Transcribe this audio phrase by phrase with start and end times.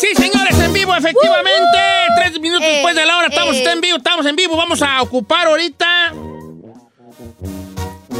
[0.00, 1.78] Sí, señores, en vivo, efectivamente.
[2.16, 4.56] Tres minutos después de la hora, estamos en vivo, estamos en vivo.
[4.56, 6.12] Vamos a ocupar ahorita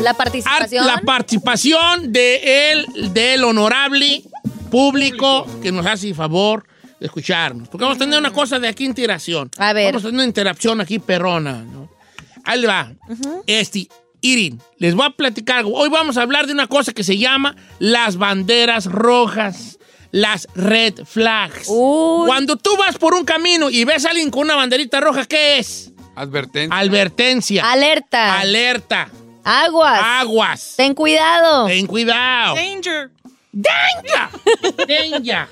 [0.02, 0.86] La ar- participación.
[0.86, 4.22] la participación de el, del honorable
[4.70, 6.66] público que nos hace favor
[6.98, 7.68] de escucharnos.
[7.68, 9.50] Porque vamos a tener una cosa de aquí interacción.
[9.58, 9.86] A ver.
[9.86, 11.62] Vamos a tener una interacción aquí perrona.
[11.62, 11.88] ¿no?
[12.44, 12.92] Ahí le va.
[13.46, 13.88] Este,
[14.20, 15.74] Irin, les voy a platicar algo.
[15.78, 19.77] Hoy vamos a hablar de una cosa que se llama las banderas rojas.
[20.10, 21.66] Las red flags.
[21.68, 22.26] Uy.
[22.26, 25.58] Cuando tú vas por un camino y ves a alguien con una banderita roja, ¿qué
[25.58, 25.92] es?
[26.14, 26.78] Advertencia.
[26.78, 27.70] Advertencia.
[27.70, 28.40] Alerta.
[28.40, 29.08] Alerta.
[29.44, 30.00] Aguas.
[30.02, 30.74] Aguas.
[30.76, 31.66] Ten cuidado.
[31.66, 32.54] Ten cuidado.
[32.56, 33.10] Danger.
[33.52, 34.86] Danger.
[34.88, 35.46] Danger.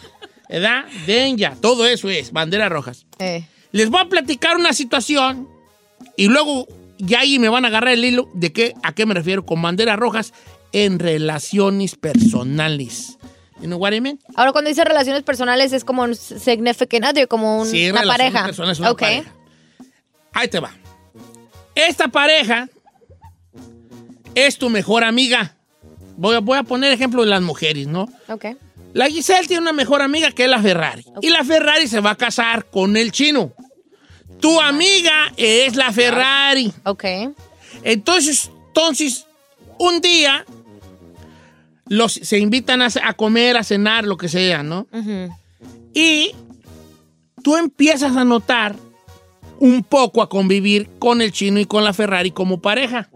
[0.48, 0.84] ¿Verdad?
[1.06, 1.56] Danger.
[1.60, 3.06] Todo eso es banderas rojas.
[3.18, 3.46] Eh.
[3.72, 5.48] Les voy a platicar una situación
[6.16, 6.66] y luego
[6.98, 9.60] ya ahí me van a agarrar el hilo de qué, a qué me refiero con
[9.62, 10.32] banderas rojas
[10.72, 13.18] en relaciones personales.
[13.60, 14.18] You know what I mean?
[14.34, 18.44] Ahora, cuando dice relaciones personales, es como un significant other, como un- Sí, una pareja.
[18.44, 19.00] personales, una ok.
[19.00, 19.32] pareja.
[20.32, 20.70] Ahí te va.
[21.74, 22.68] Esta pareja
[24.34, 25.56] es tu mejor amiga.
[26.16, 28.08] Voy a, voy a poner ejemplo de las mujeres, ¿no?
[28.28, 28.46] Ok.
[28.92, 31.04] La Giselle tiene una mejor amiga que es la Ferrari.
[31.20, 33.52] Y la Ferrari se va a casar con el chino.
[34.40, 36.72] Tu amiga es la Ferrari.
[36.84, 37.04] Ok.
[37.82, 39.26] Entonces, entonces
[39.78, 40.44] un día
[41.88, 44.86] los, se invitan a, a comer, a cenar, lo que sea, ¿no?
[45.94, 46.32] Y
[47.42, 48.76] tú empiezas a notar
[49.58, 53.08] un poco a convivir con el chino y con la Ferrari como pareja.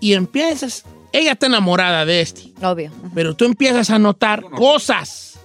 [0.00, 2.90] Y empiezas, ella está enamorada de este, Obvio.
[3.14, 5.38] pero tú empiezas a notar cosas,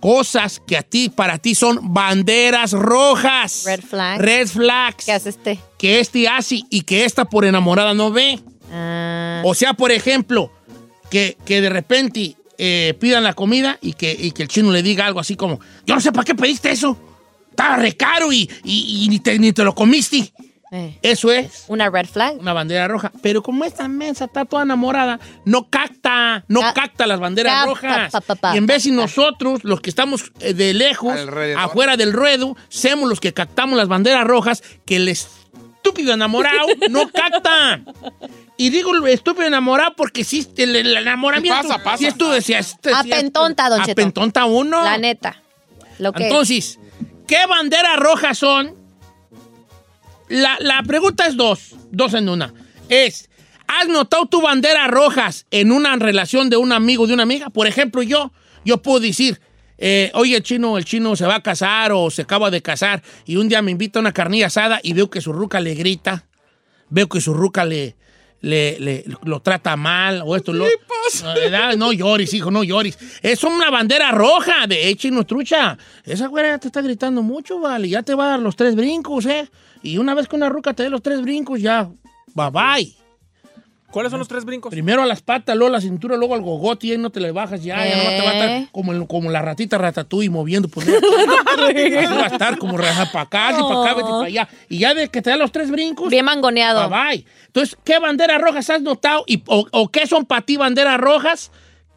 [0.00, 3.62] cosas que a ti, para ti son banderas rojas.
[3.66, 4.20] Red flag.
[4.20, 5.04] Red flags.
[5.06, 5.58] ¿Qué hace este?
[5.78, 8.40] Que este hace y que esta por enamorada no ve.
[8.72, 10.50] Ah, O sea, por ejemplo,
[11.10, 14.82] que, que de repente eh, pidan la comida y que, y que el chino le
[14.82, 16.96] diga algo así como, yo no sé para qué pediste eso.
[17.50, 20.32] Estaba re caro y, y- y ni, te, ni te lo comiste.
[20.72, 20.98] eh.
[21.00, 22.38] Eso es Una red flag.
[22.38, 23.10] una bandera roja.
[23.22, 27.66] Pero como esta mensa está toda enamorada, no capta, no Ca- capta las banderas capta,
[27.70, 28.12] rojas.
[28.12, 28.92] pa, pa, pa, y en vez pa.
[28.92, 31.62] nosotros, los que estamos eh, de lejos, Alrededor.
[31.62, 37.08] afuera del ruedo, seamos los que captamos las banderas rojas, que el estúpido enamorado no
[37.10, 37.80] capta.
[38.56, 41.62] Y digo el estúpido enamorado porque sí, el, el enamoramiento.
[41.62, 41.98] Sí pasa, pasa.
[41.98, 42.58] Sí, esto decía.
[42.58, 43.92] este- sí, Apentonta, don Cheto.
[44.00, 44.82] Apentonta uno.
[44.82, 45.42] La neta.
[45.98, 46.78] Lo que Entonces,
[47.26, 48.74] ¿qué banderas rojas son?
[50.28, 52.52] La, la pregunta es dos, dos en una.
[52.88, 53.30] Es,
[53.68, 57.50] ¿has notado tu banderas rojas en una relación de un amigo o de una amiga?
[57.50, 58.32] Por ejemplo, yo,
[58.64, 59.40] yo puedo decir,
[59.78, 63.02] eh, oye, el chino, el chino se va a casar o se acaba de casar
[63.24, 65.74] y un día me invita a una carnilla asada y veo que su ruca le
[65.74, 66.26] grita,
[66.88, 67.96] veo que su ruca le,
[68.40, 70.64] le, le- lo trata mal o esto lo
[71.34, 71.76] ¿Verdad?
[71.76, 72.98] No llores, hijo, no llores.
[73.22, 75.76] Es una bandera roja de eh, chino trucha.
[76.04, 77.88] Esa güera ya te está gritando mucho, vale.
[77.88, 79.48] Ya te va a dar los tres brincos, ¿eh?
[79.82, 81.88] Y una vez que una ruca te dé los tres brincos, ya,
[82.34, 82.96] bye bye.
[83.96, 84.70] ¿Cuáles son los tres brincos?
[84.70, 87.18] Primero a las patas, luego a la cintura, luego al gogote y ahí no te
[87.18, 87.82] le bajas ya.
[87.82, 88.68] Ya no te va a estar Eh.
[88.70, 90.68] como, el- como la ratita ratatouille moviendo.
[90.68, 90.86] Pues,
[91.56, 94.48] así va a estar como raja para acá, así para acá, vete para allá.
[94.68, 96.90] Y ya de que te da los tres brincos, Bien mangoneado.
[96.90, 97.26] Bye bye.
[97.46, 99.24] Entonces, ¿qué banderas rojas has notado?
[99.26, 101.50] Y, o, o qué son para ti banderas rojas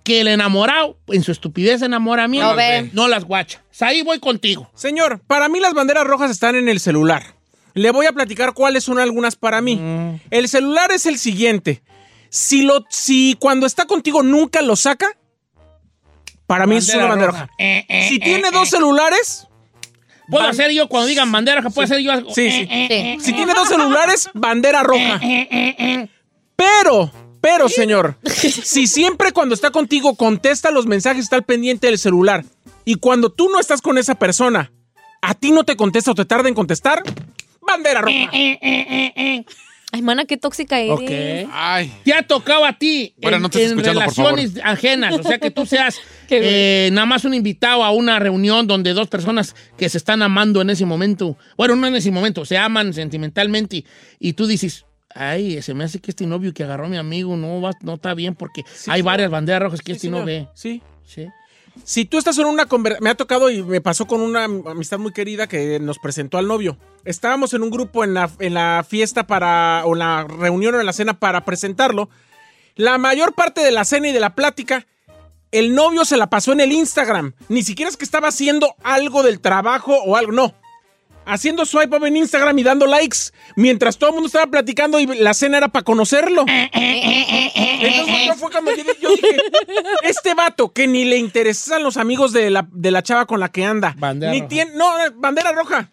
[0.05, 2.89] que el enamorado, en su estupidez de enamoramiento, No ve.
[2.93, 3.61] no las guacha?
[3.81, 4.69] Ahí voy contigo.
[4.73, 7.35] Señor, para mí las banderas rojas están en el celular.
[7.73, 9.75] Le voy a platicar cuáles son algunas para mí.
[9.77, 10.21] Mm.
[10.31, 11.81] El celular es el siguiente.
[12.29, 15.07] Si, lo, si cuando está contigo nunca lo saca,
[16.47, 17.49] para mí es una bandera roja.
[17.57, 18.51] Eh, eh, Si eh, tiene eh.
[18.51, 19.47] dos celulares,
[20.29, 22.33] Puedo ban- hacer yo cuando digan bandera roja, puedo hacer yo algo.
[22.33, 22.67] Sí, sí.
[22.69, 23.25] Eh, eh, Sí.
[23.27, 25.15] si tiene dos celulares, bandera roja.
[25.23, 26.09] eh, eh, eh.
[26.55, 27.11] Pero
[27.41, 32.43] Pero, señor, si siempre cuando está contigo contesta los mensajes, está al pendiente del celular,
[32.83, 34.71] y cuando tú no estás con esa persona,
[35.21, 37.01] a ti no te contesta o te tarda en contestar,
[37.69, 38.29] bandera roja.
[39.91, 40.91] Ay, mana, qué tóxica eres.
[40.91, 41.49] Ok.
[41.51, 41.91] Ay.
[42.03, 44.35] ¿Te ha tocado a ti Bueno, en, no te en escuchando, por favor.
[44.35, 45.15] relaciones ajenas?
[45.15, 45.99] O sea, que tú seas
[46.29, 50.61] eh, nada más un invitado a una reunión donde dos personas que se están amando
[50.61, 53.85] en ese momento, bueno, no en ese momento, se aman sentimentalmente y,
[54.19, 57.35] y tú dices, ay, se me hace que este novio que agarró a mi amigo
[57.35, 60.47] no, va, no está bien porque hay varias banderas rojas que Sí, este no ve.
[60.53, 60.83] Sí.
[61.03, 61.25] Sí.
[61.83, 64.99] Si tú estás en una conversación, me ha tocado y me pasó con una amistad
[64.99, 66.77] muy querida que nos presentó al novio.
[67.05, 70.85] Estábamos en un grupo en la, en la fiesta para, o la reunión o en
[70.85, 72.09] la cena para presentarlo.
[72.75, 74.85] La mayor parte de la cena y de la plática,
[75.51, 77.33] el novio se la pasó en el Instagram.
[77.47, 80.53] Ni siquiera es que estaba haciendo algo del trabajo o algo, no.
[81.25, 83.17] Haciendo swipe up en Instagram y dando likes
[83.55, 86.45] mientras todo el mundo estaba platicando y la cena era para conocerlo.
[86.47, 89.37] Entonces yo fue cuando yo, yo dije,
[90.03, 93.49] este vato que ni le interesan los amigos de la, de la chava con la
[93.49, 93.95] que anda.
[93.97, 94.49] Bandera ni roja.
[94.49, 95.89] tiene, no, bandera roja.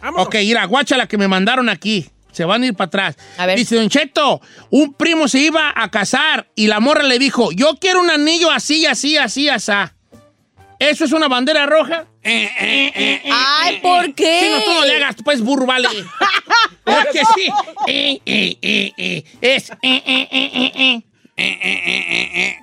[0.00, 0.26] Vámonos.
[0.26, 2.08] Ok, mira, guacha la que me mandaron aquí.
[2.32, 3.16] Se van a ir para atrás.
[3.38, 3.58] A ver.
[3.58, 7.76] Dice, Don Cheto, un primo se iba a casar y la morra le dijo, yo
[7.80, 9.72] quiero un anillo así, así, así, así.
[10.80, 12.06] ¿Eso es una bandera roja?
[12.24, 14.40] Ay, ¿por qué?
[14.42, 15.88] Sí, no, tú no le hagas, pues, burro, vale.
[16.86, 17.48] ¿Verdad que sí?
[17.86, 19.24] Eh, eh, eh, eh.
[19.40, 19.70] Es...
[19.70, 20.50] eh, eh, eh,
[21.36, 22.58] eh, eh.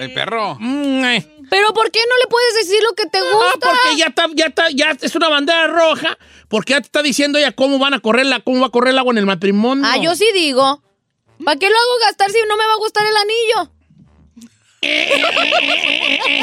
[0.00, 0.56] El perro.
[0.58, 1.26] Mm, eh.
[1.50, 3.68] ¿Pero por qué no le puedes decir lo que te Ah, gusta?
[3.68, 6.16] porque ya está, ya está, ya es una bandera roja,
[6.48, 8.92] porque ya te está diciendo ella cómo van a correr la, cómo va a correr
[8.92, 9.84] el agua en el matrimonio.
[9.86, 10.82] Ah, yo sí digo.
[11.44, 13.72] ¿Para qué lo hago gastar si no me va a gustar el anillo?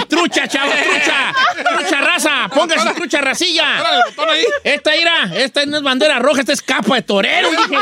[0.08, 1.34] Trucha, chavo, trucha.
[1.76, 2.50] Trucha raza.
[2.54, 3.84] Póngase trucha racilla.
[4.64, 7.78] Esta ira, esta no es bandera roja, esta es capa de torero, dije.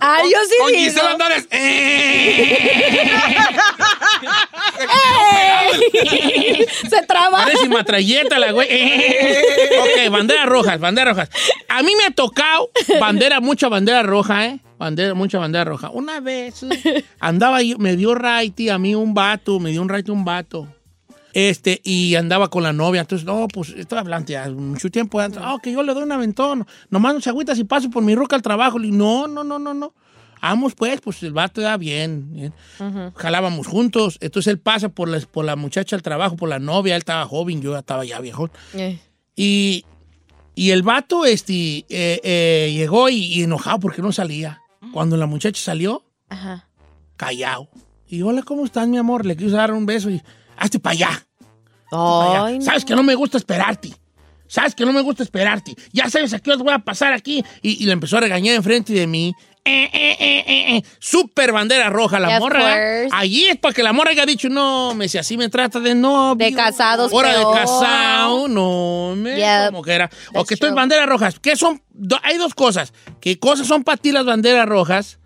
[0.00, 0.74] Ay, yo sí Con.
[0.74, 1.48] Gisela Andares.
[6.90, 7.44] Se traba.
[7.44, 8.68] Parece matralleta la güey.
[8.68, 11.30] ok, banderas rojas, banderas rojas.
[11.68, 12.70] A mí me ha tocado
[13.00, 14.60] bandera, mucha bandera roja, ¿eh?
[14.78, 15.90] Bandera, mucha bandera roja.
[15.90, 16.64] Una vez
[17.20, 20.68] andaba yo, me dio raite a mí un vato, me dio un raite un vato.
[21.36, 23.02] Este, y andaba con la novia.
[23.02, 25.20] Entonces, no, pues, estaba hablando ya mucho tiempo.
[25.20, 25.38] antes.
[25.44, 26.66] Ah, que yo le doy un aventón.
[26.88, 28.78] Nomás no se agüita si paso por mi ruca al trabajo.
[28.78, 29.92] Le digo, no, no, no, no, no.
[30.40, 32.32] Vamos, pues, pues el vato ya bien.
[32.32, 32.54] bien.
[33.16, 34.16] Jalábamos juntos.
[34.22, 36.94] Entonces él pasa por la, por la muchacha al trabajo, por la novia.
[36.94, 38.48] Él estaba joven, yo estaba ya viejo.
[38.72, 38.98] Eh.
[39.34, 39.84] Y,
[40.54, 44.62] y el vato este, eh, eh, llegó y, y enojado porque no salía.
[44.92, 46.68] Cuando la muchacha salió, Ajá.
[47.16, 47.68] callado.
[48.08, 49.26] Y hola, ¿cómo estás, mi amor?
[49.26, 50.22] Le quiso dar un beso y
[50.56, 51.26] hazte para allá.
[51.90, 52.60] pa' allá.
[52.60, 53.94] Sabes que no me gusta esperarte.
[54.48, 55.74] Sabes que no me gusta esperarte.
[55.92, 57.44] Ya sabes a qué os voy a pasar aquí.
[57.62, 59.34] Y, y le empezó a regañar enfrente de mí.
[59.68, 60.82] Eh, eh, eh.
[61.00, 62.76] Super bandera roja, la morra.
[63.12, 65.94] Allí es para que la morra haya dicho, no, me si así me trata de
[65.94, 66.36] novio.
[66.46, 69.66] De casados, Hora de casado, no, me, Yep.
[69.70, 70.10] como que era.
[70.34, 70.76] O que estoy true.
[70.76, 71.38] banderas rojas.
[71.40, 71.82] ¿Qué son?
[71.90, 72.92] Do- hay dos cosas.
[73.20, 75.18] ¿Qué cosas son para ti las banderas rojas?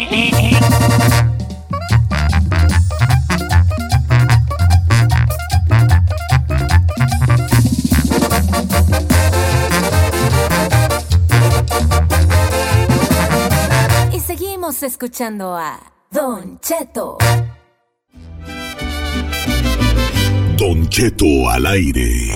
[14.12, 15.78] Y seguimos escuchando a
[16.10, 17.18] Don Cheto.
[20.56, 22.32] Don Cheto al aire.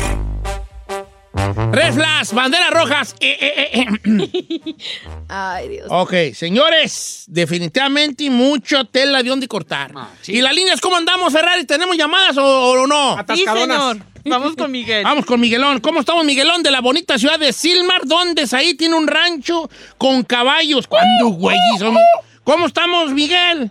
[1.73, 3.15] Red flags, banderas rojas.
[3.21, 4.75] Eh, eh, eh, eh.
[5.29, 5.87] Ay, Dios.
[5.89, 9.93] ok, señores, definitivamente mucho tela de dónde cortar.
[9.95, 10.33] Ah, sí.
[10.33, 11.65] ¿Y las líneas cómo andamos, Ferrari?
[11.65, 13.17] ¿Tenemos llamadas o, o no?
[13.17, 13.99] Atascadonas.
[14.25, 15.03] Vamos con Miguel.
[15.05, 15.81] Vamos con Miguelón.
[15.81, 16.63] ¿Cómo estamos, Miguelón?
[16.63, 20.87] De la bonita ciudad de Silmar, donde ahí tiene un rancho con caballos.
[20.87, 21.57] ¿Cuándo, güey?
[21.79, 22.03] somos?
[22.45, 23.71] ¿Cómo estamos, Miguel?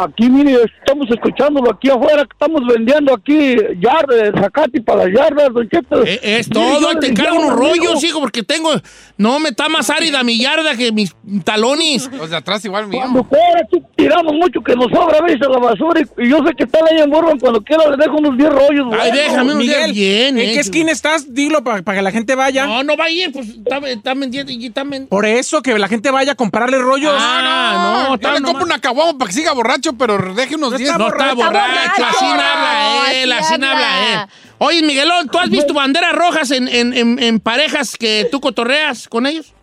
[0.00, 5.52] Aquí, mire, estamos escuchándolo aquí afuera, que estamos vendiendo aquí yardas, zacate para las yardas,
[5.52, 6.04] don Cheto.
[6.04, 8.70] Eh, Es Mire, todo, le te encargo un unos amigo, rollos, hijo, porque tengo.
[9.16, 12.08] No, me está más árida mi yarda que mis talones.
[12.18, 13.00] Los de atrás igual mío.
[13.00, 16.38] Cuando fuera, tiramos mucho que nos sobra a veces a la basura y, y yo
[16.46, 18.86] sé que está ahí en cuando quiera le dejo unos 10 rollos.
[19.00, 20.38] Ay, déjame unos Miguel, bien.
[20.38, 20.52] ¿en eh.
[20.52, 21.34] qué esquina estás?
[21.34, 22.66] Dilo para que la gente vaya.
[22.66, 25.08] No, no va a ir, pues está, está vendiendo y está vendiendo.
[25.08, 27.12] Por eso, que la gente vaya a comprarle rollos.
[27.16, 29.87] Ah, no, Yo está le nomás- compro una caguama para que siga borracho.
[29.92, 30.90] Borracho, pero deje unos No 10.
[30.90, 32.04] está No está borracho.
[32.08, 34.28] así habla él, así habla él.
[34.58, 39.06] Oye, Miguelón, ¿tú has visto banderas rojas en, en- en- en parejas que tú cotorreas
[39.08, 39.54] con ellos?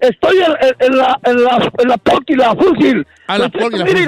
[0.00, 3.06] Estoy en, en- en la, en la, en la Polk y la Fúsil.
[3.26, 4.06] Ah, la Polk y la Fúsil.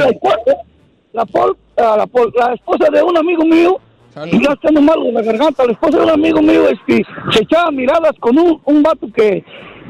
[1.13, 3.81] la, Polk, ah, la, Polk, la esposa de un amigo mío,
[4.15, 4.41] Salud.
[4.43, 7.71] ya está mal de la garganta, la esposa de un amigo mío este, se echaba
[7.71, 9.45] miradas con un, un vato que,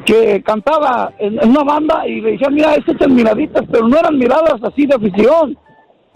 [0.07, 3.99] que cantaba en, en una banda y le decía, mira, se echan miraditas, pero no
[3.99, 5.59] eran miradas así de afición.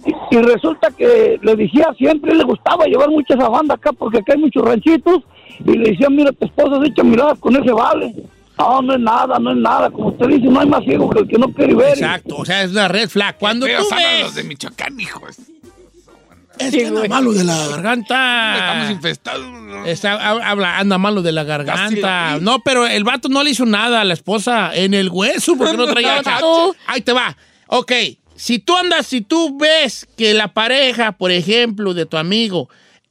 [0.06, 4.18] Y, y resulta que le decía siempre, le gustaba llevar mucho esa banda acá porque
[4.18, 5.25] acá hay muchos ranchitos
[5.66, 8.14] y le decía, mira, tu esposa se echa miradas con ese vale.
[8.59, 9.90] No, no es nada, no es nada.
[9.90, 11.99] Como usted dice, no hay más ciego que el que no quiere ver.
[11.99, 13.37] Exacto, o sea, es una red flag.
[13.38, 14.23] Cuando tú ves...
[14.23, 15.38] los de Michoacán, hijos.
[16.61, 18.55] Es que anda malo de la garganta.
[18.57, 19.47] Estamos infestados.
[19.87, 22.38] Está- ha- habla, anda malo de la garganta.
[22.40, 25.76] No, pero el vato no le hizo nada a la esposa en el hueso porque
[25.76, 26.76] no traía tú.
[26.87, 27.37] Ahí te va.
[27.67, 27.93] Ok,
[28.37, 32.69] si tú andas, si tú ves que la pareja, por ejemplo, de tu amigo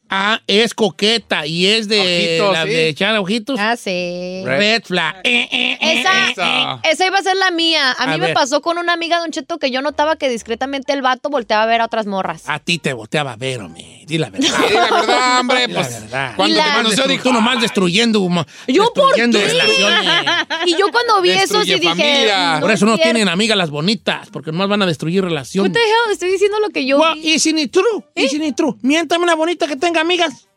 [0.09, 1.99] ah, es coqueta y es de,
[2.39, 2.69] Ojitos, la sí.
[2.69, 4.41] de echar ojitos, Ah, sí.
[4.45, 5.17] red flag.
[5.23, 6.79] Eh, eh, eh, Esa, Esa.
[6.89, 7.91] esa iba a ser la mía.
[7.97, 8.33] A mí A me ver.
[8.33, 11.65] pasó con una amiga, Don Cheto, que yo notaba que discretamente el vato volteaba a
[11.67, 12.43] ver a otras morras.
[12.47, 14.03] A ti te volteaba a ver, hombre.
[14.05, 14.47] Di la verdad.
[14.67, 15.91] Sí, la verdad, hombre, pues.
[15.91, 16.33] la verdad.
[16.35, 17.23] Cuando Y te la- conoció, dijo.
[17.23, 18.19] tú nomás destruyendo,
[18.67, 19.47] ¿Yo por destruyendo qué?
[19.47, 20.25] relaciones.
[20.65, 21.89] Y yo cuando vi eso sí Destruye dije.
[21.89, 22.57] familia.
[22.59, 25.73] Por eso no tienen amigas las bonitas, porque nomás van a destruir What relaciones.
[25.73, 26.11] the hell?
[26.13, 27.33] Estoy diciendo lo que yo Well, vi.
[27.33, 27.83] y si ni true,
[28.15, 28.73] y si ni true.
[28.81, 30.49] Miéntame una bonita que tenga amigas.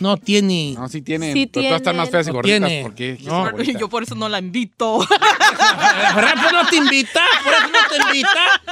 [0.00, 0.74] No tiene.
[0.78, 1.32] No, sí tienen.
[1.32, 1.96] Sí pero todas están tienen.
[2.02, 2.68] más feas y No gorditas.
[2.68, 2.82] tiene.
[2.82, 3.18] ¿Por qué?
[3.22, 3.62] No.
[3.80, 4.98] Yo por eso no la invito.
[6.14, 8.62] Verdad, pues no te invita, por eso no te invita.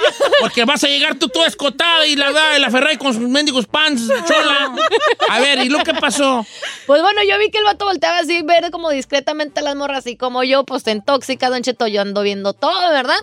[0.41, 3.23] Porque vas a llegar tú toda escotada y la, da- y la Ferrari con sus
[3.29, 4.75] mendigos pants, chola.
[5.31, 6.47] A ver, ¿y lo que pasó?
[6.87, 10.07] Pues bueno, yo vi que el vato volteaba así, ver como discretamente a las morras,
[10.07, 13.17] y como yo, pues en tóxica, Don Cheto, yo ando viendo todo, ¿verdad?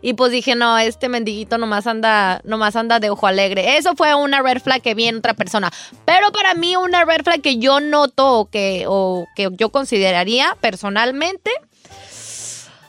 [0.00, 3.78] Y pues dije, no, este mendiguito nomás anda, nomás anda de ojo alegre.
[3.78, 5.72] Eso fue una red flag que vi en otra persona.
[6.04, 10.56] Pero para mí, una red flag que yo noto o que, o que yo consideraría
[10.60, 11.50] personalmente.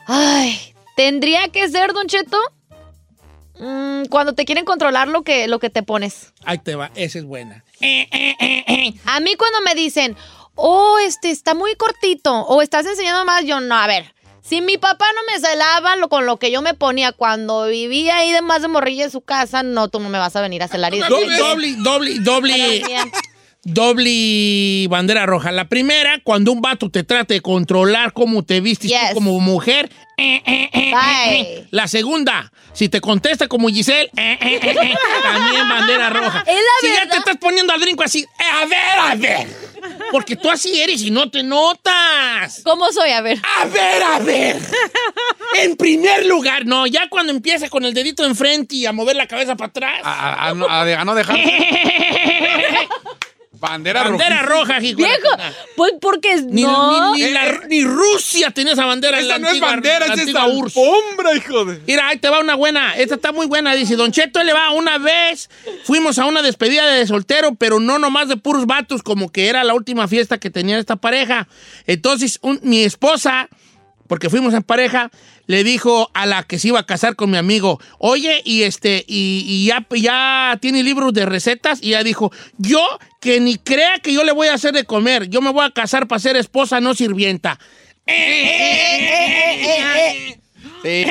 [0.06, 2.38] Ay, tendría que ser, Don Cheto.
[3.58, 6.32] mm, cuando te quieren controlar lo que, lo que te pones.
[6.44, 7.64] Ahí te va, esa es buena.
[9.04, 10.16] A mí cuando me dicen,
[10.54, 14.14] oh, este está muy cortito, o estás enseñando más, yo no, a ver.
[14.42, 18.16] Si mi papá no me celaba lo, con lo que yo me ponía cuando vivía
[18.16, 20.62] ahí de más de morrilla en su casa, no, tú no me vas a venir
[20.62, 20.92] a celar.
[20.92, 22.82] y Doble, doble, doble, doble,
[23.62, 25.52] doble bandera roja.
[25.52, 29.90] La primera, cuando un vato te trata de controlar cómo te vistes tú como mujer.
[30.16, 30.92] eh, eh, eh, eh,
[31.30, 31.66] eh.
[31.70, 36.44] La segunda, si te contesta como Giselle, eh, eh, eh, eh, también bandera roja.
[36.46, 38.26] Es la si ya te estás poniendo al brinco así, eh,
[38.62, 39.70] a ver, a ver.
[40.12, 42.60] Porque tú así eres y no te notas.
[42.64, 43.10] ¿Cómo soy?
[43.12, 43.38] A ver.
[43.60, 44.56] A ver, a ver.
[45.58, 49.26] En primer lugar, no, ya cuando empieza con el dedito enfrente y a mover la
[49.26, 50.00] cabeza para atrás.
[50.04, 51.36] A, a- a no- a de- a no dejar.
[53.60, 54.78] Bandera, bandera roja.
[54.78, 55.28] roja, Viejo,
[55.76, 57.14] pues porque Ni, no.
[57.14, 60.76] ni- ni la- ni Rusia tenía esa bandera Esa no es bandera, es antigua URSS.
[60.78, 61.80] alfombra, hijo de.
[61.86, 62.96] Mira, ahí te va una buena.
[62.96, 63.74] Esta está muy buena.
[63.74, 65.50] Dice, Don Cheto, él le va una vez.
[65.84, 69.62] Fuimos a una despedida de soltero, pero no nomás de puros vatos, como que era
[69.62, 71.46] la última fiesta que tenía esta pareja.
[71.86, 73.48] Entonces, un- mi esposa,
[74.08, 75.10] porque fuimos en pareja,
[75.50, 79.04] le dijo a la que se iba a casar con mi amigo, oye, y este,
[79.08, 82.86] y, y ya, ya tiene libros de recetas, y ella dijo, yo
[83.20, 85.72] que ni crea que yo le voy a hacer de comer, yo me voy a
[85.72, 87.58] casar para ser esposa, no sirvienta.
[90.84, 91.06] Sí.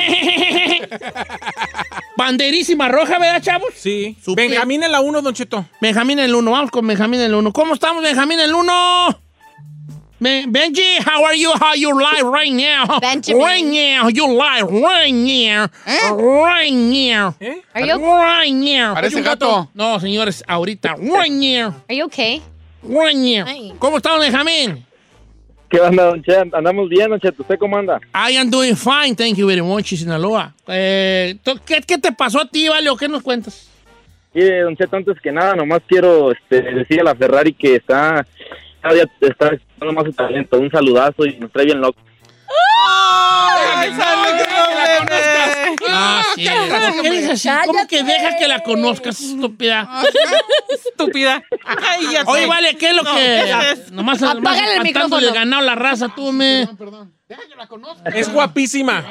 [2.16, 3.74] Banderísima roja, ¿verdad, chavos?
[3.76, 4.16] Sí.
[4.24, 4.48] Supe.
[4.48, 5.68] Benjamín en la 1, Don Cheto.
[5.82, 7.52] Benjamín el 1, vamos con Benjamín el 1.
[7.52, 9.20] ¿Cómo estamos, Benjamín el 1?
[10.20, 11.50] Benji, how are you?
[11.58, 13.00] How you live right now?
[13.00, 13.40] Benjamin.
[13.42, 15.68] Right now, you live right now.
[16.14, 17.34] Right now.
[17.40, 17.60] ¿Eh?
[17.74, 18.94] Are you, Right now.
[18.94, 19.68] Parece ¿Es un gato.
[19.74, 20.96] No, señores, ahorita.
[20.98, 21.74] Right now.
[21.88, 22.42] are you okay?
[22.82, 23.46] Right now.
[23.46, 23.72] Ay.
[23.78, 24.84] ¿Cómo estamos, Benjamín?
[25.70, 26.52] ¿Qué onda, Don Chet?
[26.52, 27.38] Andamos bien, Don Chet.
[27.40, 27.98] ¿Usted cómo anda?
[28.12, 30.52] I am doing fine, thank you very much, Sinaloa.
[30.66, 33.68] Eh, ¿tú- ¿qué, ¿Qué te pasó a ti, Vale, o qué nos cuentas?
[34.34, 38.26] Mire, Don Cheto, antes que nada, nomás quiero este, decirle a la Ferrari que está
[38.80, 40.58] cada día está explotando más su talento.
[40.58, 42.00] Un saludazo y nos trae bien loco.
[43.76, 45.76] Ay, sabe que no viene.
[45.88, 46.46] Ah, sí.
[46.48, 47.48] ¿Por qué eres así?
[47.66, 49.88] ¿Cómo que deja que la conozcas, estúpida?
[50.68, 51.42] Estúpida.
[51.64, 53.20] Ay, ya Oye, vale, ¿qué es lo No, que...?
[53.76, 53.92] sé.
[53.92, 55.20] Nomás, Apágale nomás el micrófono.
[55.20, 56.68] le ganado la raza, tú, me...
[58.14, 59.04] Es guapísima.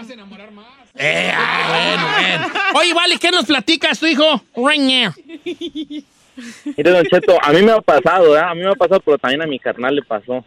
[0.95, 2.07] Eh, ah, bueno,
[2.47, 2.61] bueno.
[2.75, 4.41] Oye, vale, ¿qué nos platicas, tu hijo?
[4.55, 5.13] Right now.
[6.77, 8.41] Mire, Don Cheto, a mí me ha pasado, ¿eh?
[8.41, 10.43] A mí me ha pasado, pero también a mi carnal le pasó.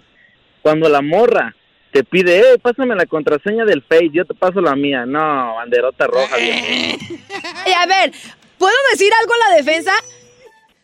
[0.63, 1.55] Cuando la morra
[1.93, 5.05] te pide, eh, pásame la contraseña del Face, yo te paso la mía.
[5.07, 6.37] No, banderota roja.
[6.39, 6.99] Eh,
[7.79, 8.13] a ver,
[8.59, 9.93] ¿Puedo decir algo en la defensa?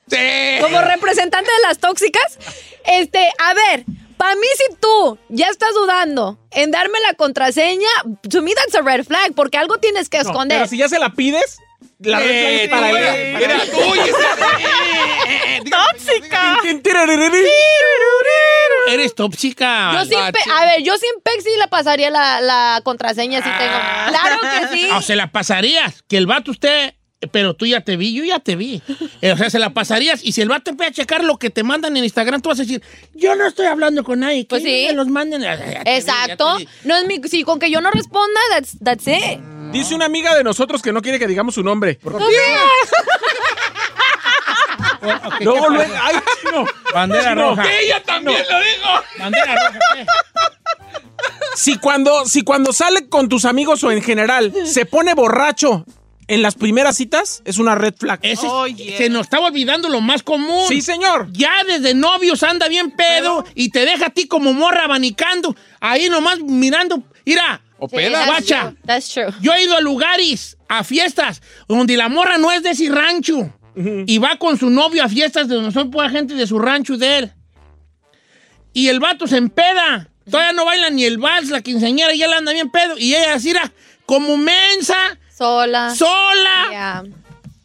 [0.09, 0.17] Sí.
[0.63, 2.39] Como representante de las tóxicas.
[2.85, 3.85] Este, a ver,
[4.17, 7.87] para mí si tú ya estás dudando en darme la contraseña,
[8.29, 10.59] to me that's a red flag, porque algo tienes que No, esconder.
[10.59, 11.61] pero si ya se la pides,
[12.01, 13.41] la red flag es para Era, ella.
[13.41, 13.59] era.
[15.71, 16.59] ¡Tóxica!
[18.89, 19.93] Eres tóxica.
[19.93, 23.51] Yo sin pe- a ver, yo sin Pex sí le pasaría la, la contraseña si
[23.51, 23.79] tengo.
[24.09, 24.89] Claro que sí.
[24.97, 26.03] O se la pasarías.
[26.09, 26.95] Que el vato usted.
[27.33, 28.81] Pero tú ya te vi, yo ya te vi.
[29.23, 30.21] Eh, O sea, se la pasarías.
[30.23, 32.61] Y si el vato empieza a checar lo que te mandan en Instagram, tú vas
[32.61, 32.81] a decir,
[33.13, 34.47] yo no estoy hablando con nadie.
[34.49, 34.95] Pues que sí.
[34.95, 35.43] los manden.
[35.43, 36.59] Te Exacto.
[36.59, 36.69] vi.
[36.85, 39.41] No es mi, si con que yo no responda, that's, that's it.
[39.71, 41.99] Dice una amiga de nosotros que no quiere que digamos su nombre.
[45.01, 46.01] Ok, Luego, ¿qué luego, pasa?
[46.07, 46.17] ay,
[46.53, 46.67] no.
[46.93, 47.51] Bandera No.
[47.51, 47.73] roja.
[47.81, 49.05] Ella también lo dijo.
[49.19, 49.79] Bandera roja.
[49.95, 50.07] ¿qué?
[51.55, 55.85] Si cuando, si cuando sale con tus amigos o en general se pone borracho
[56.27, 58.19] en las primeras citas, es una red flag.
[58.23, 58.47] Ese.
[58.97, 60.65] Se nos estaba olvidando lo más común.
[60.69, 61.29] Sí, señor.
[61.31, 65.55] Ya desde novios anda bien pedo y te deja a ti como morra abanicando.
[65.81, 67.03] Ahí nomás mirando.
[67.25, 68.11] Mira, O Sí, peda.
[68.19, 68.63] that's guacha.
[68.71, 69.27] true, That's true.
[69.41, 73.53] yo he ido a lugares, a fiestas, donde la morra no es de ese rancho.
[74.07, 76.95] Y va con su novio a fiestas de donde son pura gente de su rancho
[76.95, 77.33] y de él.
[78.73, 80.09] Y el vato se empeda.
[80.29, 82.99] Todavía no baila ni el vals, la quinceañera, y él anda bien pedo.
[82.99, 83.71] Y ella así, era
[84.05, 84.97] como mensa,
[85.33, 85.95] Sola.
[85.95, 87.05] sola, Yeah.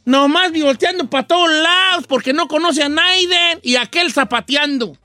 [0.06, 4.96] nomás volteando para todos lados porque no conoce a Naiden y aquel zapateando.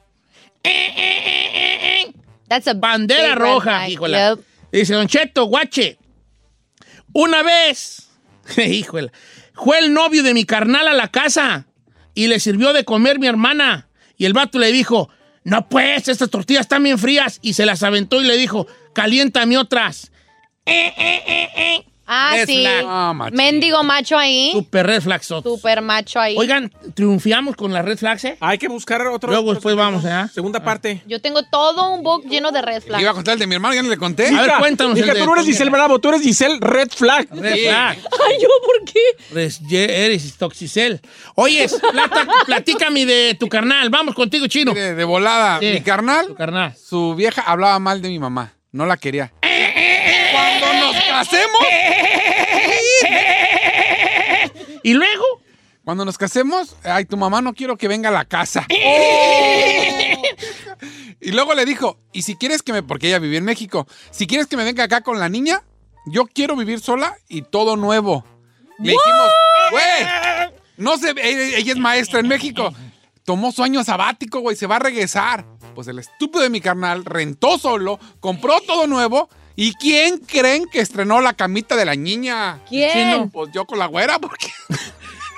[0.63, 2.13] Eh, eh, eh, eh, eh.
[2.49, 3.91] That's a Bandera roja, flag.
[3.91, 4.31] híjola.
[4.35, 4.45] Yep.
[4.73, 5.99] Dice Don Cheto, guache.
[7.13, 8.11] Una vez,
[8.57, 9.11] híjola,
[9.55, 11.67] fue el novio de mi carnal a la casa
[12.15, 13.89] y le sirvió de comer mi hermana.
[14.17, 15.09] Y el vato le dijo,
[15.45, 17.39] no pues, estas tortillas están bien frías.
[17.43, 20.13] Y se las aventó y le dijo, caliéntame otras.
[20.67, 21.88] Eh, eh, eh, eh.
[22.11, 22.61] Ah, Red sí.
[22.63, 22.85] flag.
[22.89, 23.37] Ah, machín.
[23.37, 24.51] Mendigo macho ahí.
[24.55, 25.45] Super red flag sots.
[25.47, 26.35] Super macho ahí.
[26.39, 28.37] Oigan, triunfiamos con las red flags, ¿eh?
[28.41, 29.31] Hay que buscar otro.
[29.31, 30.25] Luego después vamos, ¿eh?
[30.33, 31.03] Segunda parte.
[31.07, 33.03] Yo tengo todo un book lleno de red flags.
[33.03, 34.29] Iba a contar el de mi hermano, ya no le conté.
[34.29, 35.45] A ver, cuéntanos Mija, el de tú no eres.
[35.47, 37.29] Giselle Bravo, tú eres Giselle Red Flag.
[37.31, 37.61] Red Sí.
[37.65, 37.99] flag.
[38.27, 39.01] Ay, ¿yo por qué?
[39.33, 41.01] Eres, eres toxicel.
[41.35, 43.91] Oye, plata- platícame de tu carnal.
[43.91, 44.73] Vamos contigo, chino.
[44.73, 45.59] De, de volada.
[45.61, 45.67] Sí.
[45.75, 46.75] Mi carnal, Tu carnal.
[46.75, 48.55] su vieja hablaba mal de mi mamá.
[48.73, 49.33] No la quería.
[50.73, 51.63] Nos casemos,
[54.83, 55.25] ¿Y luego?
[55.89, 58.67] cuando nos casemos, ay, tu mamá no quiero que venga a la casa.
[61.19, 64.27] y luego le dijo, y si quieres que me, porque ella vivía en México, si
[64.27, 65.63] quieres que me venga acá con la niña,
[66.05, 68.23] yo quiero vivir sola y todo nuevo.
[68.79, 69.31] Le dijimos,
[69.71, 70.07] güey,
[70.77, 72.71] no sé, ella, ella es maestra en México.
[73.25, 75.47] Tomó su año sabático, güey, se va a regresar.
[75.75, 79.31] Pues el estúpido de mi carnal rentó solo, compró todo nuevo.
[79.61, 82.61] ¿Y quién creen que estrenó la camita de la niña?
[82.69, 82.93] ¿Quién?
[82.93, 83.29] Chino.
[83.33, 84.47] Pues yo con la güera, porque...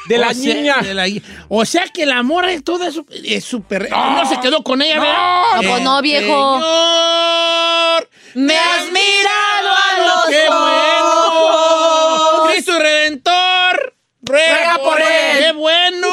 [0.08, 0.76] De la O sea, niña.
[0.82, 1.06] de la-
[1.48, 3.88] o sea que la morra es toda es súper.
[3.90, 5.42] No, se quedó con ella, No, ¿verdad?
[5.62, 6.54] no, pues no, viejo.
[6.56, 12.48] Señor, Me has mirado a los ¡Qué bueno!
[12.50, 13.94] ¡Cristo Redentor!
[14.22, 15.38] ¡Ruega por él!
[15.44, 16.08] ¡Qué bueno!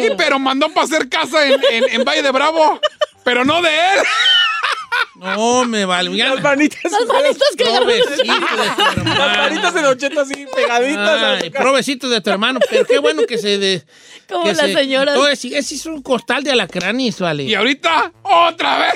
[0.00, 2.78] Sí, pero mandó para hacer casa en, en- en Valle de Bravo.
[3.24, 4.00] Pero no de él.
[5.20, 6.16] No, me vale.
[6.16, 6.80] Ya- Las manitas.
[6.84, 7.70] Las manitas que de
[8.02, 9.18] tu hermano.
[9.18, 11.42] Las manitas de Don Cheto así pegaditas.
[11.42, 13.58] Ay, provecito de tu hermano, pero qué bueno que se...
[13.58, 13.84] De,
[14.28, 15.14] Como que las se- señoras.
[15.14, 17.44] todo Ese, ese es un costal de alacranes, vale.
[17.44, 18.94] Y ahorita, otra vez.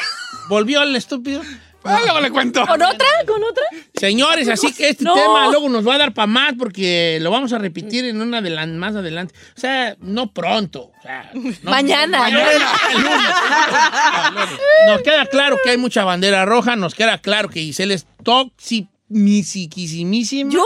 [0.49, 1.43] Volvió al estúpido.
[1.85, 2.67] Ah, luego le cuento.
[2.67, 3.07] ¿Con otra?
[3.27, 3.63] ¿Con otra?
[3.95, 5.13] Señores, así que este No.
[5.15, 8.41] tema luego nos va a dar para más porque lo vamos a repetir en una
[8.41, 9.35] adelan- más adelante.
[9.57, 10.91] O sea, no pronto.
[10.99, 12.19] o sea, no- Mañana.
[12.21, 12.73] Mañana.
[14.87, 16.75] Nos queda claro que hay mucha bandera roja.
[16.77, 20.51] Nos queda claro que Giselle es toxicísima.
[20.51, 20.65] ¿Yo?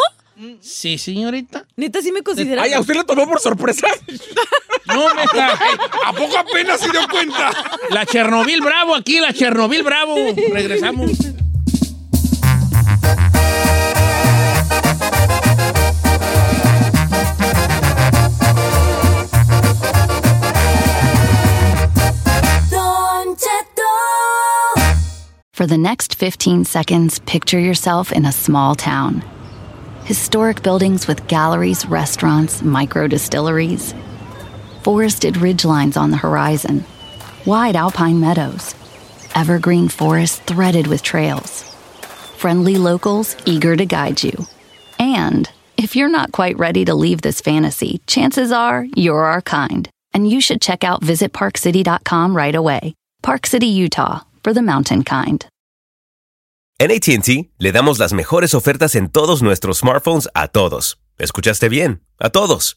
[0.60, 1.66] Sí, señorita.
[1.76, 2.62] Neta, sí me considera.
[2.62, 3.88] Ay, a usted le tomó por sorpresa.
[4.98, 5.56] No me está.
[6.06, 7.52] ¿A poco apenas se dio cuenta?
[7.90, 10.16] La Chernobyl Bravo aquí, la Chernobyl Bravo.
[10.52, 11.12] Regresamos.
[22.68, 23.94] Don Cheto.
[25.52, 29.22] For the next 15 seconds, picture yourself in a small town.
[30.06, 33.94] Historic buildings with galleries, restaurants, micro distilleries.
[34.82, 36.84] Forested ridgelines on the horizon.
[37.44, 38.74] Wide alpine meadows.
[39.34, 41.62] Evergreen forests threaded with trails.
[42.36, 44.46] Friendly locals eager to guide you.
[44.98, 49.88] And if you're not quite ready to leave this fantasy, chances are you're our kind.
[50.14, 52.94] And you should check out visitparkcity.com right away.
[53.22, 55.44] Park City, Utah, for the mountain kind.
[56.78, 60.98] En ATT le damos las mejores ofertas en todos nuestros smartphones a todos.
[61.18, 62.00] ¿Escuchaste bien?
[62.20, 62.76] A todos.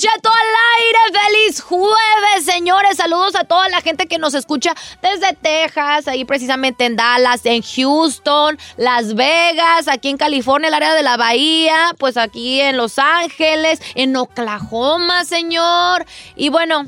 [0.00, 1.20] Cheto al aire.
[1.26, 2.96] ¡Feliz jueves, señores!
[2.96, 7.60] Saludos a toda la gente que nos escucha desde Texas, ahí precisamente en Dallas, en
[7.60, 12.98] Houston, Las Vegas, aquí en California, el área de la Bahía, pues aquí en Los
[12.98, 16.06] Ángeles, en Oklahoma, señor.
[16.34, 16.86] Y bueno,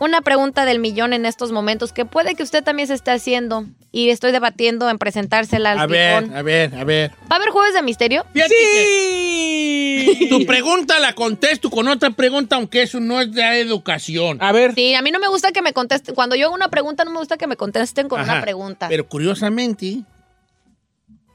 [0.00, 3.64] una pregunta del millón en estos momentos que puede que usted también se esté haciendo
[3.96, 7.12] y estoy debatiendo en presentársela al A ver, a ver, a ver.
[7.30, 8.26] ¿Va a haber jueves de misterio?
[8.32, 14.38] Fíjate que Tu pregunta la contesto con otra pregunta, aunque eso no es de educación.
[14.42, 14.74] A ver.
[14.74, 16.16] Sí, a mí no me gusta que me contesten.
[16.16, 18.88] Cuando yo hago una pregunta, no me gusta que me contesten con Ajá, una pregunta.
[18.88, 20.00] Pero curiosamente,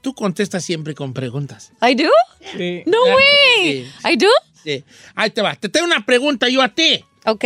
[0.02, 1.72] tú contestas siempre con preguntas.
[1.80, 2.10] ¿I do?
[2.58, 2.82] Sí.
[2.84, 3.84] No Claro way.
[3.86, 3.90] sí.
[4.04, 4.28] ¿I do?
[4.62, 4.84] Sí.
[5.14, 5.54] Ahí te va.
[5.56, 7.02] Te tengo una pregunta yo a ti.
[7.24, 7.44] Ok.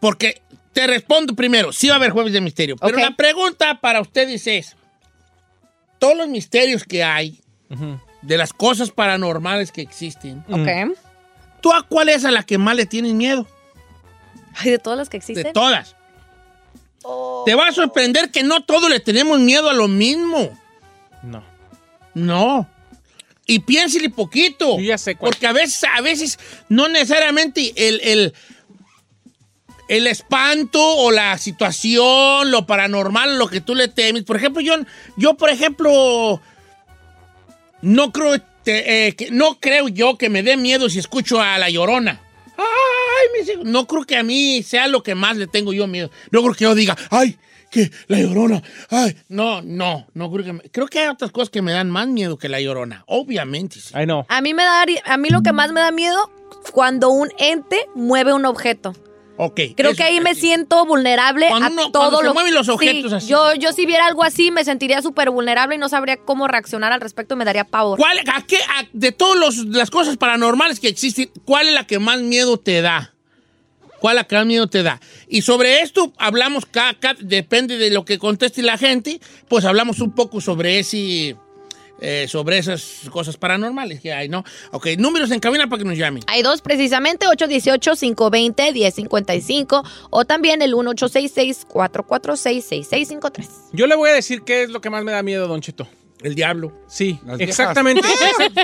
[0.00, 0.42] Porque
[0.74, 1.72] te respondo primero.
[1.72, 2.76] Sí va a haber jueves de misterio.
[2.76, 4.76] Pero la pregunta para ustedes es:
[5.98, 7.40] todos los misterios que hay,
[8.20, 10.96] de las cosas paranormales que existen, Ok.
[11.62, 13.46] ¿tú a cuál es a la que más le tienes miedo?
[14.56, 15.44] Ay, de todas las que existen.
[15.44, 15.96] De todas.
[17.02, 17.42] Oh.
[17.46, 20.58] Te va a sorprender que no todos le tenemos miedo a lo mismo.
[21.22, 21.42] No.
[22.14, 22.68] No.
[23.46, 24.78] Y piénsele poquito.
[24.78, 25.32] Yo ya sé cuál.
[25.32, 28.34] Porque a veces, a veces, no necesariamente el, el,
[29.88, 34.24] el espanto o la situación, lo paranormal, lo que tú le temes.
[34.24, 34.74] Por ejemplo, yo,
[35.16, 36.40] yo por ejemplo,
[37.82, 41.58] no creo, te- eh, que- no creo yo que me dé miedo si escucho a
[41.58, 42.20] la llorona.
[42.56, 43.64] Ay, mis hijos.
[43.64, 46.10] No creo que a mí sea lo que más le tengo yo miedo.
[46.30, 47.36] No creo que yo diga, ay,
[47.70, 48.62] que la llorona.
[48.90, 51.90] Ay, no, no, no creo que me- Creo que hay otras cosas que me dan
[51.90, 53.02] más miedo que la llorona.
[53.06, 53.90] Obviamente, sí.
[53.92, 54.24] Ay, no.
[54.28, 56.30] A mí me da, a mí lo que más me da miedo
[56.72, 58.94] cuando un ente mueve un objeto.
[59.36, 59.60] Ok.
[59.76, 62.54] Creo eso- que ahí me siento vulnerable Cuando a uno- todo cuando se lo mueven
[62.54, 63.26] los Sí, objetos así.
[63.28, 66.92] Yo, yo si viera algo así me sentiría súper vulnerable y no sabría cómo reaccionar
[66.92, 67.98] al respecto, me daría pavor.
[67.98, 71.98] ¿Cuál, a qué, a- de todas las cosas paranormales que existen, cuál es la que
[71.98, 73.10] más miedo te da?
[74.00, 75.00] ¿Cuál es la que más miedo te da?
[75.28, 79.18] Y sobre esto hablamos, cada, cada- depende de lo que conteste la gente,
[79.48, 81.36] pues hablamos un poco sobre ese,
[82.00, 84.44] eh, sobre esas cosas paranormales que hay, ¿no?
[84.72, 86.22] Ok, números en cabina para que nos llamen.
[86.26, 93.48] Hay dos precisamente, 818-520-1055 o también el 1866-446-6653.
[93.72, 95.86] Yo le voy a decir qué es lo que más me da miedo, Don Cheto.
[96.22, 96.72] El diablo.
[96.88, 98.00] Sí, exactamente.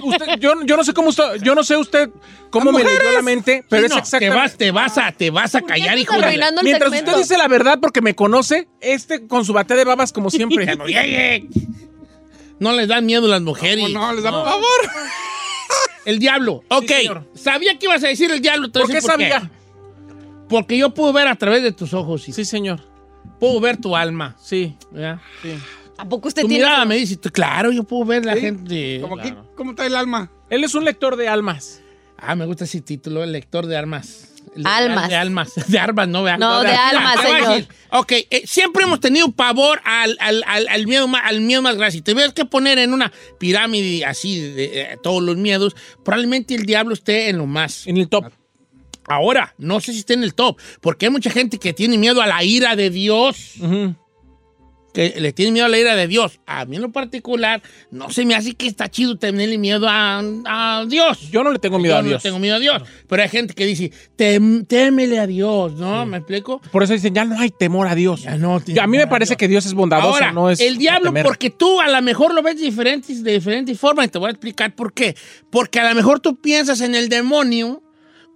[0.02, 2.08] Usted- yo, yo no sé cómo usted, yo no sé usted
[2.48, 4.30] cómo me leyó la mente, pero Sí, es no, exactamente.
[4.30, 7.10] te vas, te vas a, te vas a callar, hijo de la- Mientras segmento.
[7.10, 10.64] usted dice la verdad porque me conoce, este con su bate de babas como siempre.
[12.60, 12.70] Ya no.
[12.70, 13.84] No les dan miedo las mujeres.
[13.86, 14.12] ¿Cómo no?
[14.12, 14.64] Les da pavor.
[16.04, 16.62] El diablo.
[16.68, 16.90] Ok.
[17.34, 18.70] Sabía que ibas a decir el diablo.
[18.70, 19.50] ¿Por a qué sabía?
[20.48, 22.28] Porque yo puedo ver a través de tus ojos.
[22.28, 22.36] hijo.
[22.36, 22.80] Sí, señor.
[23.38, 24.36] Puedo ver tu alma.
[24.40, 24.76] Sí,
[25.42, 25.50] sí.
[25.96, 28.40] ¿A poco usted Tu tiene mirada me dice, claro, yo puedo ver la Sí.
[28.40, 28.68] gente.
[28.74, 29.52] Que, Claro.
[29.54, 30.30] ¿Cómo está el alma?
[30.48, 31.82] Él es un lector de almas.
[32.16, 34.29] Ah, me gusta ese título, el lector de armas.
[34.54, 35.08] De- Almas.
[35.08, 35.52] De almas.
[35.68, 36.22] De armas, no.
[36.38, 37.68] No, de almas, Te voy a señor.
[37.92, 41.76] Ok, eh, siempre hemos tenido pavor al, al, al, al miedo, más, al miedo más
[41.76, 41.92] grande.
[41.92, 46.54] Si te ves que poner en una pirámide así de eh, todos los miedos, probablemente
[46.54, 47.86] el diablo esté en lo más.
[47.86, 48.26] En el top.
[49.06, 52.22] Ahora, no sé si está en el top, porque hay mucha gente que tiene miedo
[52.22, 53.54] a la ira de Dios.
[54.92, 56.40] Que le tiene miedo a la ira de Dios.
[56.46, 60.20] A mí en lo particular, no se me hace que está chido tenerle miedo a,
[60.46, 61.30] a Dios.
[61.30, 62.24] Yo no le tengo miedo Yo a no Dios.
[62.24, 62.82] le tengo miedo a Dios.
[63.08, 66.04] Pero hay gente que dice, "Tem- témele a Dios, ¿no?
[66.06, 66.60] ¿Me explico?
[66.72, 68.22] Por eso dicen, ya no hay temor a Dios.
[68.22, 71.12] Ya no, a mí me parece que Dios es bondadoso, Ahora, no es el diablo,
[71.22, 74.28] porque tú a lo mejor lo ves de diferentes, de diferentes formas y te voy
[74.28, 75.14] a explicar por qué.
[75.50, 77.82] Porque a lo mejor tú piensas en el demonio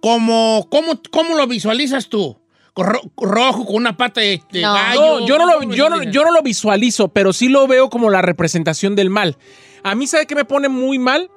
[0.01, 2.37] como, ¿cómo, cómo lo visualizas tú?
[2.75, 5.19] Ro- rojo con una pata de, de gallo.
[5.21, 7.89] No, yo no, ¿Cómo lo, yo, no, yo no lo visualizo, pero sí lo veo
[7.89, 9.37] como la representación del mal.
[9.83, 11.29] A mí, ¿sabe qué me pone muy mal?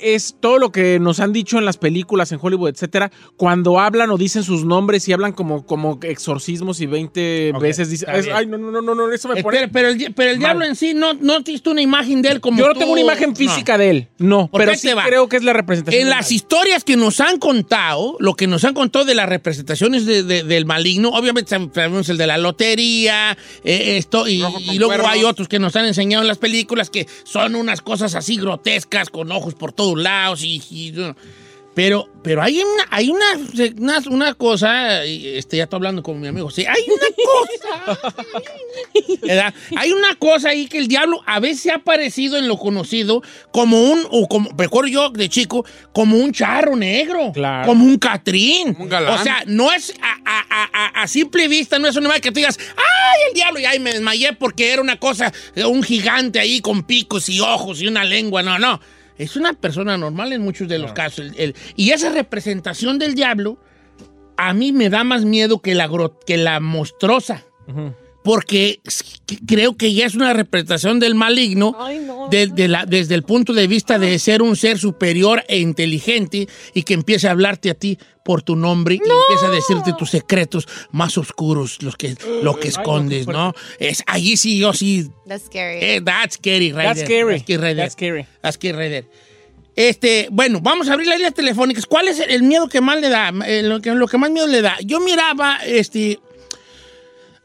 [0.00, 4.10] Es todo lo que nos han dicho en las películas, en Hollywood, etcétera, cuando hablan
[4.10, 8.58] o dicen sus nombres y hablan como, como exorcismos y 20 veces dicen, ay, no,
[8.58, 9.68] no, no, no, eso me Eh, pone...
[9.68, 12.30] pero, pero el, pero el diablo en sí no, no tienes tú una imagen de
[12.30, 13.78] él como yo no tú- tengo una imagen física No.
[13.78, 15.04] de él, no, pero sí va.
[15.04, 16.32] creo que es la representación En las mal.
[16.32, 20.42] historias que nos han contado, lo que nos han contado de las representaciones de- de-
[20.44, 25.06] del maligno, obviamente sab- sabemos el de la lotería, eh, esto, y, luego cuernos.
[25.08, 29.10] hay otros que nos han enseñado en las películas que son unas cosas así grotescas,
[29.10, 30.92] con ojos por todos lados, y,
[31.72, 33.24] pero, pero hay una, hay una,
[33.78, 37.06] una, una cosa, este, ya estoy hablando con mi amigo, sí, hay una
[37.94, 38.14] cosa,
[39.22, 39.54] ¿verdad?
[39.76, 43.22] Hay una cosa ahí que el diablo a veces ha aparecido en lo conocido
[43.52, 47.66] como un, o como, recuerdo yo de chico, como un charro negro, Claro.
[47.68, 48.76] como un catrín.
[48.78, 49.14] Un galán.
[49.18, 52.22] O sea, no es a, a- a- a- a simple vista, no es una imagen
[52.22, 53.60] que tú digas, ¡ay, el diablo!
[53.60, 55.32] Y ahí me desmayé porque era una cosa,
[55.64, 58.42] un gigante ahí con picos y ojos y una lengua.
[58.42, 58.80] No, no.
[59.20, 61.26] Es una persona normal en muchos de los casos.
[61.26, 63.58] El- el- y esa representación del diablo
[64.36, 65.88] a mí me da más miedo que la,
[66.26, 67.44] que la monstruosa.
[68.46, 68.80] Que-
[69.46, 71.76] creo que ya es una representación del maligno
[72.30, 76.46] de- de la- desde el punto de vista de ser un ser superior e inteligente
[76.74, 80.10] y que empiece a hablarte a ti por tu nombre y empiece a decirte tus
[80.10, 83.54] secretos más oscuros, los que, lo que escondes, ¿no?
[83.78, 85.08] Es, allí sí, yo sí.
[85.26, 85.78] That's scary.
[85.80, 87.38] eh, that's scary, right That's there.
[87.40, 87.56] scary.
[87.56, 87.76] Right.
[87.76, 88.26] That's scary.
[88.42, 89.06] That's scary, right there.
[89.76, 91.86] Este, bueno, vamos a abrir las líneas telefónicas.
[91.86, 93.32] ¿Cuál es el miedo que más le da?
[93.46, 94.76] Eh, lo, que, lo que más miedo le da.
[94.84, 96.18] Yo miraba, este.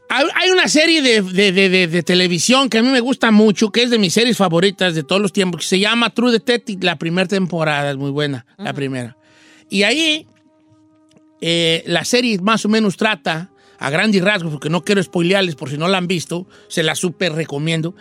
[0.08, 3.82] Hay una serie de, de- de- de- televisión que a mí me gusta mucho, que
[3.82, 6.84] es de mis series favoritas de todos los tiempos, que se llama True Detective.
[6.84, 9.16] La primera temporada es muy buena, la primera.
[9.68, 10.26] Y ahí,
[11.40, 15.68] eh, la serie más o menos trata, a grandes rasgos, porque no quiero spoilearles por
[15.70, 17.94] si no la han visto, se la súper recomiendo.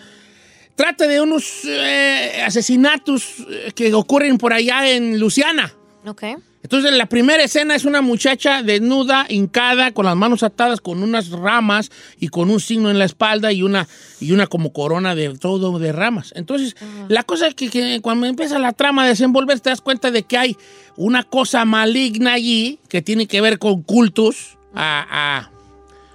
[0.76, 5.74] Trata de unos eh, asesinatos eh, que ocurren por allá en Luciana.
[6.06, 6.24] Ok.
[6.66, 11.30] Entonces, la primera escena es una muchacha desnuda, hincada, con las manos atadas, con unas
[11.30, 13.88] ramas y con un signo en la espalda y una,
[14.20, 16.34] y una como corona de todo de ramas.
[16.36, 16.76] Entonces,
[17.08, 20.24] la cosa es que, que cuando empieza la trama a desenvolver, te das cuenta de
[20.24, 20.58] que hay
[20.96, 25.52] una cosa maligna allí que tiene que ver con cultos a, a- Al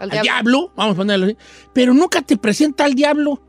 [0.01, 0.23] al diablo.
[0.23, 1.37] diablo, vamos a ponerlo así,
[1.73, 3.41] pero nunca te presenta al diablo,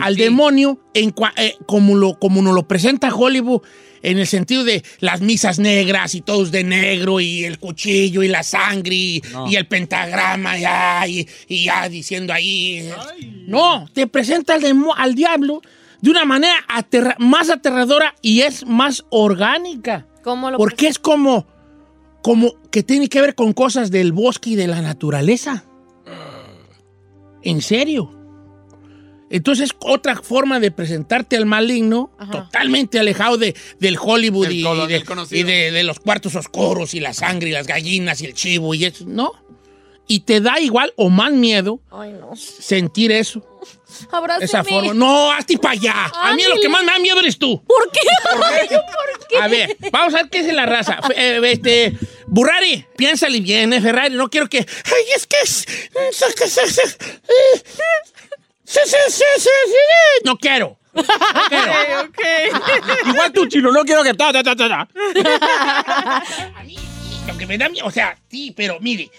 [0.00, 0.22] al sí.
[0.22, 3.62] demonio, en cua- eh, como, lo, como nos lo presenta Hollywood,
[4.02, 8.28] en el sentido de las misas negras y todos de negro y el cuchillo y
[8.28, 10.56] la sangre y, y el pentagrama
[11.06, 12.88] y, y ya diciendo ahí.
[13.46, 15.60] No, te presenta al, demo- al diablo
[16.00, 20.06] de una manera aterra- más aterradora y es más orgánica.
[20.22, 21.46] ¿Cómo lo Porque es como,
[22.22, 25.64] como que tiene que ver con cosas del bosque y de la naturaleza.
[27.42, 28.10] En serio.
[29.30, 34.86] Entonces, otra forma de presentarte al maligno, totalmente alejado de, del Hollywood Del y, de,
[34.88, 35.40] del conocido.
[35.40, 38.74] y de- de los cuartos oscuros y la sangre y las gallinas y el chivo
[38.74, 39.04] y eso.
[39.06, 39.32] No.
[40.08, 42.34] Y te da igual o más miedo Ay, no.
[42.34, 43.46] sentir eso.
[44.10, 44.44] Abrázame.
[44.44, 44.92] Esa forma.
[44.94, 46.10] No, hazte para allá.
[46.12, 47.62] A mí lo que más me da miedo eres tú.
[47.64, 48.00] ¿Por qué?
[48.32, 49.38] ¿Por qué?
[49.38, 50.98] A ver, vamos a ver qué es la raza.
[51.14, 54.16] Eh, este, Burrari, piénsale bien, eh, Ferrari.
[54.16, 54.58] No quiero que.
[54.58, 55.66] Ay, es que es.
[58.70, 59.74] Sí, sí, sí, sí, sí.
[60.24, 60.78] No quiero.
[60.94, 61.02] No
[61.48, 61.72] quiero.
[63.10, 64.14] Igual tú, chino, no quiero que...
[64.14, 64.86] ta, ta, ta, ta.
[66.56, 66.76] A mí,
[67.26, 69.10] lo que me da miedo, o sea, sí, pero mire,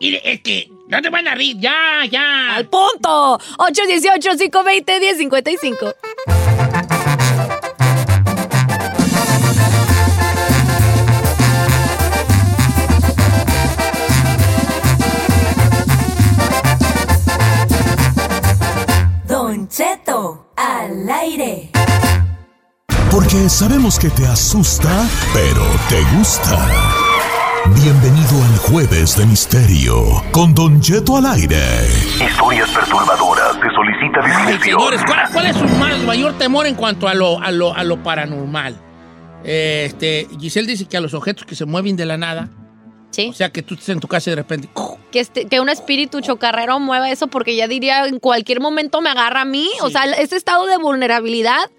[0.00, 2.54] mire, es que no te van a reír, ya, ya.
[2.54, 3.40] Al punto.
[3.58, 5.96] 818-520-1055.
[19.66, 21.70] Don Cheto, al aire.
[23.10, 26.68] Porque sabemos que te asusta, pero te gusta.
[27.82, 31.58] Bienvenido al Jueves de Misterio con Don Cheto al aire.
[32.24, 33.54] Historias perturbadoras.
[33.54, 37.42] Se solicita Ay, señores, ¿cuál, cuál es su más- mayor temor en cuanto a lo,
[37.42, 38.80] a lo, a lo paranormal?
[39.42, 42.50] Este, Giselle dice que a los objetos que se mueven de la nada.
[43.16, 43.28] Sí.
[43.30, 44.68] O sea, que tú estés en tu casa y de repente.
[45.10, 49.08] Que, este- que un espíritu chocarrero mueva eso porque ya diría en cualquier momento me
[49.10, 49.68] agarra a mí.
[49.80, 51.70] O sea, ese estado de vulnerabilidad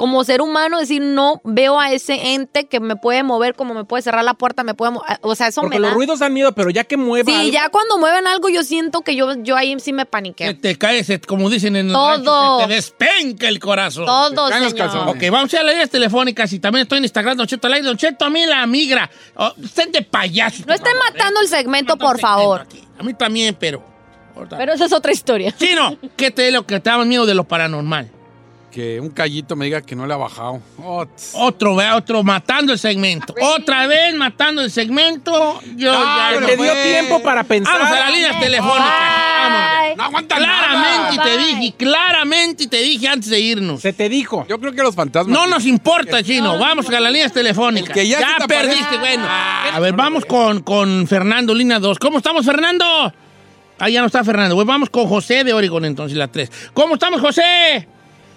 [0.00, 3.84] como ser humano, decir no veo a ese ente que me puede mover, como me
[3.84, 4.92] puede cerrar la puerta, me puede...
[4.92, 5.94] mo- O sea, eso Porque me los da...
[5.94, 9.02] ruidos dan miedo, pero ya que mueva Sí, algo- ya cuando mueven algo yo siento
[9.02, 10.56] que yo, yo ahí sí me paniqueo.
[10.58, 12.60] Te caes, como dicen en el Todo.
[12.60, 14.06] rancho, te despenca el corazón.
[14.06, 15.08] Todo, Te caen los señor.
[15.08, 17.86] Ok, vamos a las líneas telefónicas y también estoy en Instagram, Don Cheto al aire.
[17.86, 19.10] Don Cheto, a mí la migra.
[19.36, 20.66] Oh, estén de payasos.
[20.66, 22.66] No estén matando el segmento, por favor.
[22.98, 23.84] A mí también, pero...
[24.48, 25.52] Pero esa es otra historia.
[25.58, 28.10] Chino, ¿qué te es lo que te da miedo de lo paranormal?
[28.70, 30.60] Que un callito me diga que no le ha bajado.
[30.78, 31.04] Oh.
[31.34, 33.34] Otro, vea, otro matando el segmento.
[33.40, 35.60] Otra vez matando el segmento.
[35.76, 37.78] Yo Ah, ya pero no Te dio tiempo para pensar.
[37.80, 38.88] Vamos a las líneas telefónicas.
[39.40, 39.96] Vamos.
[39.96, 41.24] no aguanta Claramente nada.
[41.24, 43.80] te dije, claramente te dije antes de irnos.
[43.80, 44.46] Se te dijo.
[44.48, 45.36] Yo creo que los fantasmas.
[45.36, 46.56] No nos importa, chino.
[46.58, 47.88] Vamos a las líneas telefónicas.
[47.88, 48.98] El que ya perdiste, aparece.
[48.98, 49.24] bueno.
[49.28, 51.98] A ver, vamos con, con Fernando, línea 2.
[51.98, 52.84] ¿Cómo estamos, Fernando?
[53.78, 54.54] Ah, ya no está Fernando.
[54.54, 56.70] Pues vamos con José de Oregon, entonces, la 3.
[56.72, 57.88] ¿Cómo estamos, José?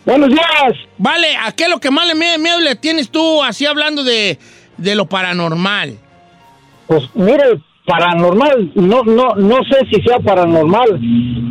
[0.06, 0.74] Buenos días.
[0.98, 4.38] Vale, ¿a qué lo que más le mie- miedo le tienes tú, así hablando de,
[4.78, 5.98] de lo paranormal?
[6.88, 11.00] Pues mire, paranormal, no, no, no sé si sea paranormal,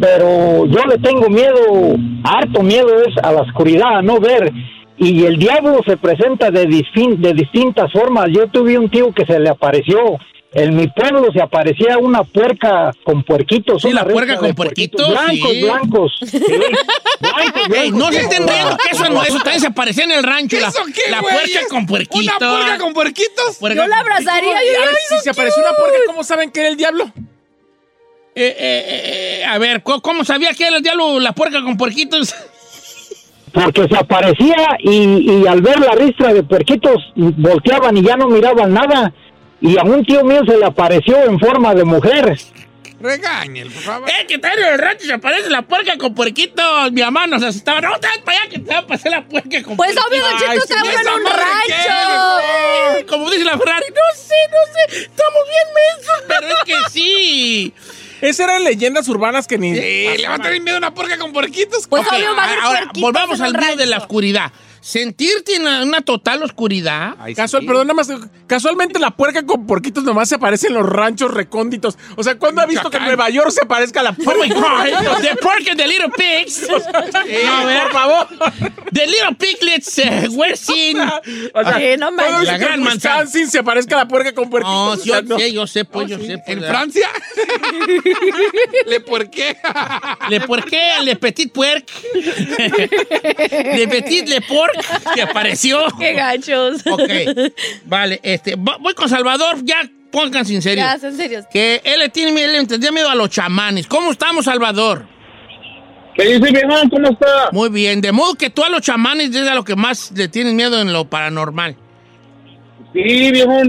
[0.01, 4.53] pero yo le tengo miedo, harto miedo es a la oscuridad, a no ver.
[4.99, 8.27] Y el diablo se presenta de, distin- de distintas formas.
[8.31, 9.99] Yo tuve un tío que se le apareció.
[10.55, 13.81] En mi pueblo se aparecía una puerca con puerquitos.
[13.83, 15.63] Sí, una la puerca con puerquitos, Blancos, sí.
[15.63, 16.13] blancos.
[16.27, 16.39] sí.
[17.21, 17.99] Blancos, Ey, blancos.
[17.99, 20.59] no se estén riendo, que eso, no, eso también se aparecía en el rancho.
[20.61, 21.35] La, ¿Eso qué, la güey?
[21.35, 22.37] puerca con puerquitos.
[22.39, 23.57] ¿Una puerca con puerquitos?
[23.61, 24.63] Puerca Yo la abrazaría.
[24.63, 27.05] Y yo- si se apareció una puerca, ¿cómo saben que era el diablo?
[28.35, 31.77] Eh, eh, eh, a ver, ¿cómo, cómo sabía que era el diablo la puerca con
[31.77, 32.35] puerquitos?
[33.53, 38.27] porque se aparecía y, y al ver la ristra de puerquitos volteaban y ya no
[38.29, 39.13] miraban nada.
[39.63, 42.37] Y a un tío mío se le apareció en forma de mujer.
[43.01, 44.09] Regáñel, por favor.
[44.11, 46.93] ¡Eh, que en el rancho se aparece la puerca con puerquitos!
[46.93, 47.81] Mi mamá nos asustaba.
[47.81, 50.07] ¡No, te vas para allá que te va a pasar la puerca con Pues puerquitos!
[50.09, 52.99] obvio, Don Cheto, estamos sí, en un rancho.
[52.99, 53.07] ¿qué?
[53.07, 57.75] Como dice la Ferrari, no sé, no sé, estamos bien mensos, pero es que sí.
[58.21, 59.77] Esas eran leyendas urbanas que ni.
[59.77, 61.89] Eh, le va a tener miedo a una puerca con puerquitos.
[61.89, 64.53] Pues Ok, obvio va a haber ahora, volvamos al miedo de la oscuridad.
[64.83, 67.15] Sentirte en una, una total oscuridad.
[67.21, 67.69] Ay, Casual, sí.
[67.69, 68.11] perdón, nada más.
[68.49, 71.97] Casualmente la puerca con puerquitos nomás se aparece en los ranchos recónditos.
[72.17, 73.05] O sea, ¿cuándo ha visto que en.
[73.05, 74.55] Nueva York se aparezca la Oh my puerca?
[74.55, 76.67] God, the pork and the little pigs.
[77.29, 77.83] Eh, A ver.
[77.85, 78.27] por favor.
[78.93, 80.99] The little piglets uh, were seen.
[81.01, 82.35] O sea, Sí, no ¿cuándo manches.
[82.35, 83.15] ha visto La que gran en manzana.
[83.21, 84.75] Wisconsin se aparezca la puerca con puerquitos?
[84.75, 85.39] No, O yo sea, no.
[85.39, 86.39] sé, yo sé, pues, yo sé.
[86.45, 86.65] pues, ¿En.
[86.65, 87.09] Francia?
[88.87, 89.57] ¿Le por qué?
[90.29, 91.89] Le porqué, le petit puerc.
[92.15, 94.72] le petit le porc
[95.15, 95.79] que apareció.
[95.99, 96.87] Qué gachos.
[96.87, 97.11] Ok,
[97.85, 100.85] vale, este, vo- voy con Salvador, ya pónganse en serio.
[100.85, 101.41] Ya, en serio.
[101.53, 103.87] Que él le tiene miedo, él le miedo a los chamanes.
[103.87, 105.07] ¿Cómo estamos, Salvador?
[106.15, 106.75] ¿Qué dice viejo?
[106.91, 107.49] ¿Cómo está?
[107.53, 110.29] Muy bien, de modo que tú a los chamanes es a lo que más le
[110.29, 111.77] tienes miedo en lo paranormal.
[112.93, 113.63] Sí, viejo,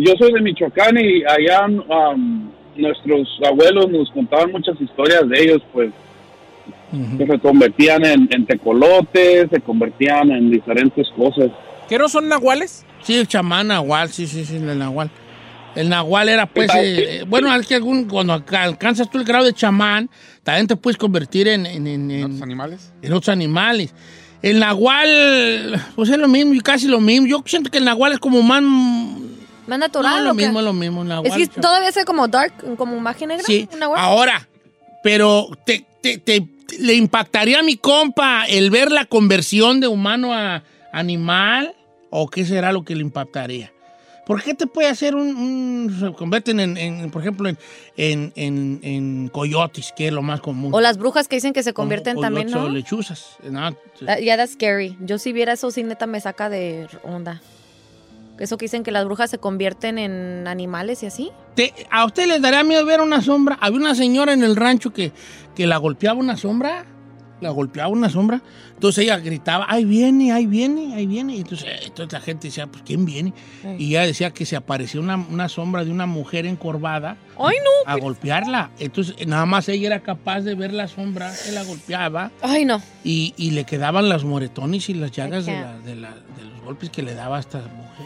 [0.00, 5.62] yo soy de Michoacán y allá um, nuestros abuelos nos contaban muchas historias de ellos,
[5.74, 5.90] pues,
[7.18, 11.50] que se convertían en, en tecolotes, se convertían en diferentes cosas.
[11.88, 12.84] ¿Qué no son nahuales?
[13.02, 15.10] Sí, el chamán nahual, sí, sí, sí, el nahual.
[15.74, 19.44] El nahual era, pues, eh, bueno, es que algún, cuando alca- alcanzas tú el grado
[19.44, 20.08] de chamán,
[20.42, 22.92] también te puedes convertir en, en, en- en- ¿Los animales?
[23.02, 23.94] en otros animales.
[24.42, 27.26] El nahual, pues es lo mismo, y casi lo mismo.
[27.26, 28.62] Yo siento que el nahual es como más...
[28.62, 29.20] ¿Más
[29.66, 31.04] No, natural es lo mismo, es lo mismo.
[31.04, 31.60] nahual, Es que chamán.
[31.60, 33.44] todavía es como dark, como magia negra.
[33.44, 34.02] Sí, una guapa.
[34.02, 34.48] ahora,
[35.02, 36.46] pero te, te- te-
[36.78, 41.74] le impactaría a mi compa el ver la conversión de humano a animal
[42.10, 43.72] o qué será lo que le impactaría.
[44.26, 47.56] ¿Por qué te puede hacer un, un- se convierten en, en, por ejemplo, en,
[48.34, 50.74] en, en- coyotes, que es lo más común?
[50.74, 52.64] O las brujas que dicen que se Como convierten también, ¿no?
[52.64, 53.36] O lechuzas.
[53.48, 53.72] ¿no?
[54.04, 54.96] That- Yeah, that's scary.
[55.00, 57.40] Yo si viera eso, sí, neta, me saca de onda.
[58.38, 61.30] Eso que dicen que las brujas se convierten en animales y así.
[61.54, 63.56] Te- ¿A usted les daría miedo ver una sombra?
[63.60, 65.12] Había una señora en el rancho que,
[65.54, 66.84] que la golpeaba una sombra.
[67.38, 68.40] La golpeaba una sombra.
[68.72, 71.34] Entonces ella gritaba, ahí viene, ahí viene, ahí viene.
[71.36, 73.34] Y entonces, eh, entonces la gente decía, pues ¿quién viene?
[73.78, 77.90] Y ella decía que se apareció una, una sombra de una mujer encorvada ¡Ay, no!
[77.92, 78.70] a golpearla.
[78.78, 82.80] Entonces nada más ella era capaz de ver la sombra que la golpeaba ¡Ay, no!
[83.04, 85.64] y, y le quedaban los moretones y las llagas de, can't.
[85.66, 88.05] la- de la- de los golpes que le daba a esta mujer.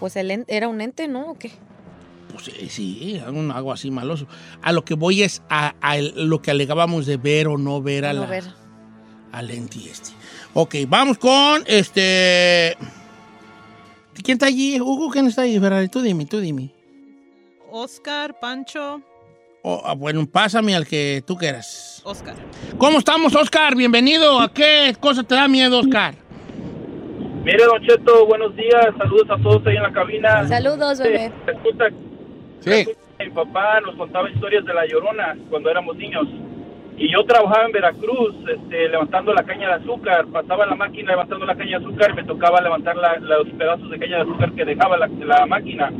[0.00, 1.30] Pues el en- era un ente, ¿no?
[1.30, 1.52] ¿O qué?
[2.32, 4.26] pues sí, sí, algo, algo así maloso.
[4.62, 7.80] A lo que voy es a, a el- lo que alegábamos de ver o no
[7.82, 8.44] ver a No la, ver.
[9.32, 10.10] al enti este.
[10.54, 12.76] Ok, vamos con este.
[14.22, 14.80] ¿Quién está allí?
[14.80, 15.58] Hugo, ¿quién está allí?
[15.60, 16.72] Ferrari, tú dime, tú dime.
[17.70, 19.02] Oscar, Pancho,
[19.62, 22.00] Oh, ah, bueno, pásame al que tú quieras.
[22.04, 22.34] Oscar.
[22.78, 23.76] ¿Cómo estamos, Oscar?
[23.76, 24.40] Bienvenido.
[24.40, 26.14] ¿A qué cosa te da miedo, Oscar?
[27.44, 28.88] Mire, Don Cheto, buenos días.
[28.98, 30.46] Saludos a todos ahí en la cabina.
[30.46, 31.32] Saludos, bebé.
[31.46, 31.88] Resulta,
[32.82, 36.26] resulta que mi papá nos contaba historias de la llorona cuando éramos niños.
[36.98, 40.26] Y yo trabajaba en Veracruz, este, levantando la caña de azúcar.
[40.26, 43.90] Pasaba la máquina levantando la caña de azúcar y me tocaba levantar la- los pedazos
[43.90, 45.90] de caña de azúcar que dejaba la, la máquina.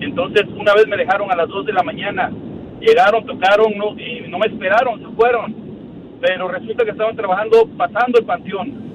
[0.00, 2.30] Entonces, una vez me dejaron a las 2 de la mañana.
[2.80, 5.54] Llegaron, tocaron no, y no me esperaron, se fueron.
[6.22, 8.87] Pero resulta que estaban trabajando pasando el panteón.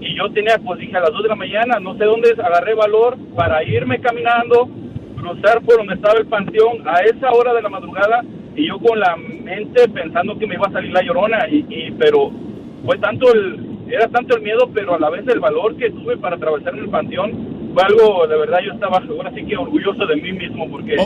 [0.00, 2.74] Y yo tenía, pues dije a las 2 de la mañana, no sé dónde, agarré
[2.74, 4.68] valor para irme caminando,
[5.16, 8.22] cruzar por donde estaba el panteón a esa hora de la madrugada
[8.54, 11.48] y yo con la mente pensando que me iba a salir la llorona.
[11.50, 12.30] Y, y- pero
[12.84, 13.58] fue tanto el,
[13.90, 16.88] era tanto el miedo, pero a la vez el valor que tuve para atravesar el
[16.88, 20.96] panteón fue algo, de verdad, yo estaba ahora sí que orgulloso de mí mismo porque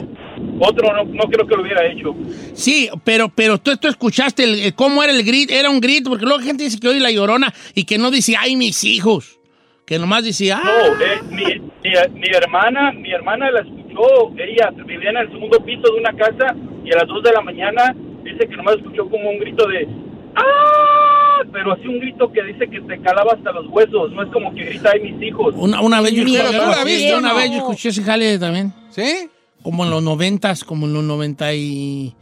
[0.60, 2.14] otro no, no creo que lo hubiera hecho.
[2.54, 5.52] Sí, pero, pero tú, tú escuchaste el, el- cómo era el grito.
[5.52, 8.10] Era un grito, porque luego la gente dice que oye la llorona y que no
[8.10, 9.38] dice, ay, mis hijos.
[9.86, 10.62] Que nomás dice, ah.
[10.62, 15.58] No, eh, mi, mi- mi hermana, mi hermana la escuchó, ella vivía en el segundo
[15.64, 16.54] piso de una casa
[16.84, 19.88] y a las 2 de la mañana dice que nomás escuchó como un grito de
[20.36, 21.42] ¡Ah!
[21.52, 24.54] Pero así un grito que dice que te calaba hasta los huesos, no es como
[24.54, 25.54] que grita ay mis hijos.
[25.56, 27.56] Una, una vez yo Miedo, escuché, ¿tú la algo así, viste o una vez yo
[27.56, 28.72] escuché ese jale también.
[28.90, 29.28] ¿Sí?
[29.62, 32.14] Como en los noventas, como en los noventa y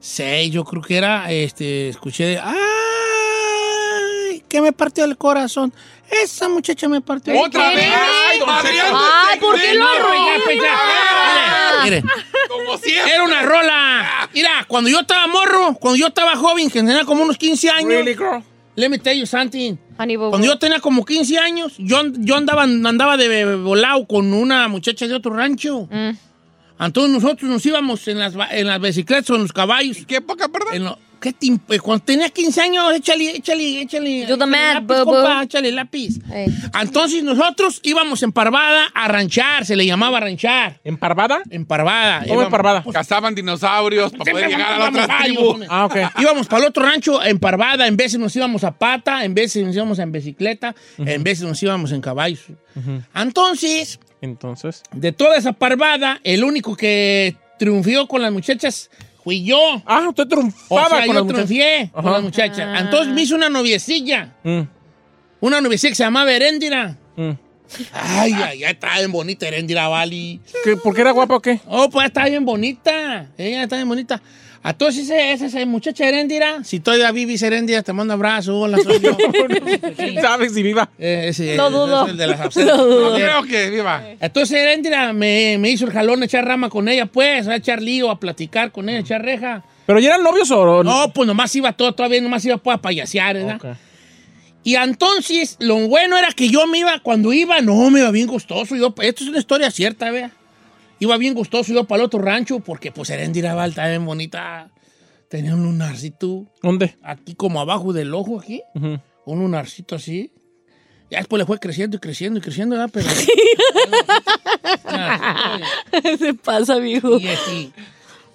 [0.00, 2.54] seis, yo creo que era, este, escuché de, ¡ay!
[4.48, 5.72] Que me partió el corazón.
[6.10, 7.86] Esa muchacha me partió el ¿Otra vez?
[7.86, 8.48] ¡Ay, don!
[8.48, 9.84] Ay, ¿por qué lo
[10.44, 10.58] pues.
[11.84, 12.02] Mire.
[12.48, 13.12] Como siempre.
[13.12, 14.30] Era una rola.
[14.32, 17.90] Mira, cuando yo estaba morro, cuando yo estaba joven, que tenía como unos 15 años.
[17.90, 18.42] Really, girl?
[18.76, 19.76] Let me tell you something.
[19.96, 25.08] Cuando yo tenía como 15 años, yo, yo andaba, andaba de volado con una muchacha
[25.08, 25.88] de otro rancho.
[25.90, 26.10] Mm.
[26.80, 29.98] Entonces nosotros nos íbamos en las, en las bicicletas o en los caballos.
[30.06, 30.74] ¿Qué época, perdón?
[30.74, 34.20] En lo- ¿qué eh, cuando tenía 15 años, échale, échale, échale.
[34.26, 35.42] Do the échale math, lápiz, boo, compa, boo.
[35.42, 36.18] échale lápiz.
[36.32, 36.46] Ey.
[36.80, 40.80] Entonces nosotros íbamos en Parvada a ranchar, se le llamaba ranchar.
[40.84, 41.42] ¿En Parvada?
[41.50, 42.24] En Parvada.
[42.28, 42.84] ¿Cómo en Parvada?
[42.92, 45.58] Cazaban dinosaurios para poder llegar a la otra tribu.
[45.68, 45.96] Ah, ok.
[46.20, 49.64] Íbamos para el otro rancho en Parvada, en veces nos íbamos a pata, en veces
[49.66, 52.44] nos íbamos en bicicleta, en veces nos íbamos en caballos.
[53.14, 54.82] Entonces, Entonces.
[54.92, 58.90] de toda esa Parvada, el único que triunfó con las muchachas
[59.22, 59.58] fui yo.
[59.86, 61.46] Ah, usted O triunfaba sea, con yo las muchachas.
[61.46, 62.80] triunfé con las muchachas.
[62.80, 64.34] Entonces me hizo una noviecilla.
[64.42, 64.60] Mm,
[65.40, 66.96] Una noviecilla que se llamaba Heréndira.
[67.16, 67.30] mm.
[67.92, 70.40] Ay, ay, ay, está bien bonita Heréndira, Vali.
[70.64, 71.60] ¿Qué, ¿Por qué era guapa o qué?
[71.66, 73.26] Oh, pues está bien bonita.
[73.36, 74.22] Ella está bien bonita.
[74.64, 78.58] Entonces, esa, esa, esa muchacha Heréndira, si todavía vives Heréndira, te mando abrazo.
[78.58, 79.16] Hola, soy yo.
[79.96, 80.90] ¿Quién sabe si viva?
[80.98, 82.06] Eh, ese, Lo ese dudo.
[82.06, 83.10] el de las dudo.
[83.10, 84.02] No creo que viva.
[84.20, 87.80] Entonces, Heréndira me, me hizo el jalón a echar rama con ella, pues, a echar
[87.80, 89.64] lío, a platicar con ella, a echar reja.
[89.86, 92.82] ¿Pero ya eran novios o No, pues nomás iba todo, todavía nomás iba pues, a
[92.82, 93.78] payasear, ¿verdad?
[94.64, 98.26] Y entonces, lo bueno era que yo me iba, cuando iba, no, me iba bien
[98.26, 98.76] gustoso.
[98.76, 100.30] Yo, esto es una historia cierta, vea.
[101.00, 104.70] Iba bien gustoso yo para el otro rancho, porque pues Heréndira Val está bien bonita.
[105.28, 106.96] Tenía un lunarcito ¿Dónde?
[107.02, 108.62] aquí como abajo del ojo, aquí.
[108.74, 109.00] Un
[109.40, 110.32] lunarcito así.
[111.10, 112.90] Ya después le fue creciendo y creciendo y creciendo, ¿verdad?
[112.92, 113.08] Pero...
[116.18, 117.18] Se pasa, viejo.
[117.18, 117.70] y, este,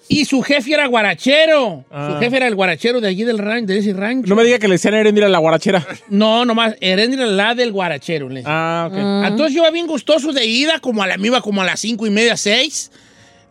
[0.08, 1.84] y su jefe era guarachero.
[1.90, 2.10] Ah.
[2.10, 4.28] Su jefe era el guarachero de allí del rancho, de ese rancho.
[4.28, 5.84] No me diga que le decían a Erendira la guarachera.
[6.08, 8.28] No, nomás, Heréndira la del guarachero.
[8.28, 8.42] le.
[8.44, 9.28] Ah, ok.
[9.28, 11.80] Entonces yo iba bien gustoso de ida, como a la, me iba como a las
[11.80, 12.90] cinco y media, seis,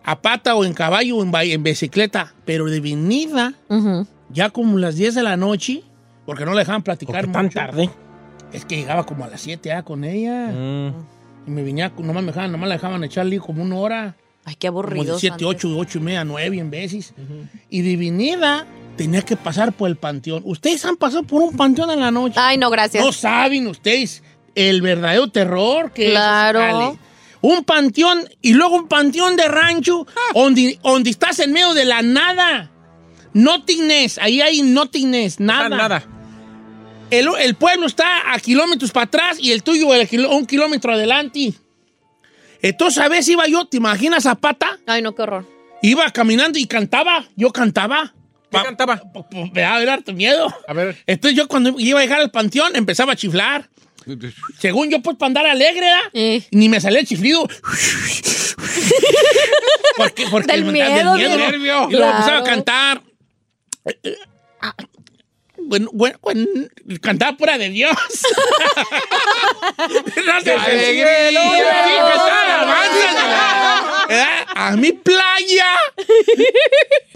[0.03, 2.33] a pata o en caballo o en, bicicleta.
[2.45, 3.53] Pero de venida,
[4.29, 5.83] ya como las 10 de la noche,
[6.25, 7.59] porque no le dejaban ¿Por platicar qué tan mucho.
[7.59, 7.89] tarde?
[8.51, 10.47] Es que llegaba como a las 7 ya con ella.
[10.47, 10.93] Mm.
[11.47, 14.15] Y me venía, nomás me dejaban, nomás la dejaban echarle como una hora.
[14.45, 15.13] Ay, qué Como aburrido.
[15.15, 17.13] de 7, 8, 8 y media, 9 en veces.
[17.69, 18.65] Y de venida
[18.97, 20.41] tenía que pasar por el panteón.
[20.45, 22.35] ¿Ustedes han pasado por un panteón en la noche?
[22.37, 23.03] Ay, no, gracias.
[23.03, 24.21] No saben ustedes
[24.55, 26.59] el verdadero terror que Claro.
[26.59, 26.75] es.
[26.75, 26.97] Ale.
[27.41, 32.01] Un panteón y luego un panteón de rancho donde, donde estás en medio de la
[32.01, 32.69] nada.
[33.33, 35.69] Nothingness, ahí hay nothingness, nada.
[35.69, 36.03] Nada.
[37.09, 41.53] El, el pueblo está a kilómetros para atrás y el tuyo el un kilómetro adelante.
[42.63, 44.79] Entonces a veces iba yo, ¿te imaginas a pata?
[44.87, 45.45] Ay, no, qué horror.
[45.83, 48.13] Iba caminando y cantaba, yo cantaba.
[48.49, 49.01] ¿Qué cantaba?
[49.13, 50.47] Pues, pues, Me daba harto miedo.
[50.67, 50.95] A ver.
[51.05, 53.69] Entonces yo cuando iba a llegar al panteón empezaba a chiflar.
[54.59, 55.87] Según yo, pues para andar alegre.
[56.13, 56.43] Eh.
[56.51, 57.47] Ni me salía el chiflido.
[59.97, 61.37] Porque, porque Del el- miedo, del ¿no?
[61.37, 61.87] nervio.
[61.89, 62.11] Y luego Claro.
[62.17, 63.01] empezaba a cantar.
[65.65, 66.45] Bueno, bueno, bueno,
[67.01, 67.95] cantaba pura de Dios.
[74.55, 75.75] A mi playa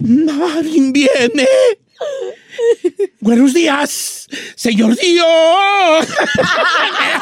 [0.00, 1.48] nadie viene.
[3.20, 6.06] Buenos días, señor Dios.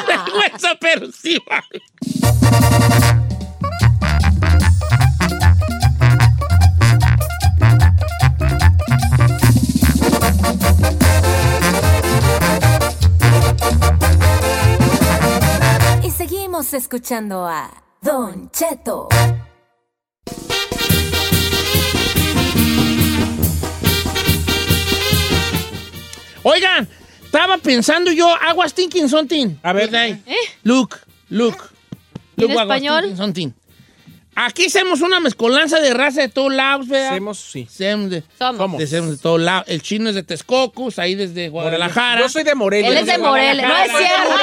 [0.07, 1.09] Vergüenza, pero
[16.75, 17.71] escuchando a
[18.03, 19.09] Don Cheto.
[26.43, 26.89] Oigan,
[27.25, 29.57] estaba pensando yo, I was thinking something.
[29.63, 29.93] A ver.
[29.95, 30.19] ¿Eh?
[30.63, 31.73] Look, look.
[32.37, 33.01] ¿En Look, I was español?
[33.03, 33.53] thinking something.
[34.39, 37.13] Aquí hacemos una mezcolanza de raza de todos lados, ¿verdad?
[37.13, 37.67] Hacemos, sí.
[37.69, 38.79] Hacemos de, Somos.
[38.91, 39.65] de- todos lados.
[39.67, 42.21] El chino es de Texcocos, ahí desde Guadalajara.
[42.21, 42.91] Yo soy de Morelia.
[42.91, 43.67] Él es de Morelia.
[43.67, 44.37] No es cierto.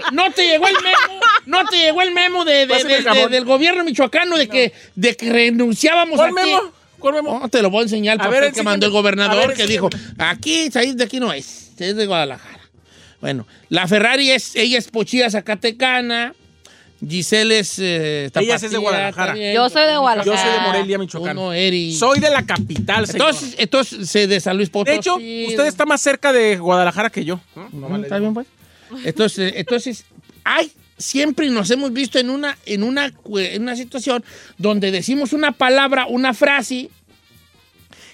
[0.00, 3.04] De- No te llegó el memo, no te llegó el memo de, de- Pásame el
[3.04, 3.30] de- jamón.
[3.30, 6.60] de- del gobierno michoacano de que, de que renunciábamos ¿Cuál a memo?
[6.98, 7.38] ¿Cuál memo?
[7.40, 9.56] No, te lo voy a enseñar el A papel ver, que mandó el gobernador ver,
[9.56, 9.88] que dijo,
[10.18, 12.60] aquí, de aquí no es, es de Guadalajara.
[13.20, 16.34] Bueno, la Ferrari es, ella es pochilla zacatecana,
[17.06, 19.32] Giselle es eh, Ella es de Guadalajara.
[19.32, 19.54] también.
[19.54, 20.42] Yo soy de Yo Guadalajara.
[20.42, 21.36] soy de Morelia, Michoacán.
[21.38, 21.94] Uno, Eri.
[21.94, 23.28] Soy de la capital, señor.
[23.30, 24.92] Entonces, entonces, de San Luis Potosí.
[24.92, 27.40] de hecho, usted está más cerca de Guadalajara que yo.
[27.56, 27.68] ¿no?
[27.72, 28.02] No Mm, vale.
[28.04, 28.46] ¿Está bien, pues?
[29.04, 30.04] Entonces, entonces,
[30.44, 34.22] ay, siempre nos hemos visto en una, en una, en una situación
[34.58, 36.88] donde decimos una palabra, una frase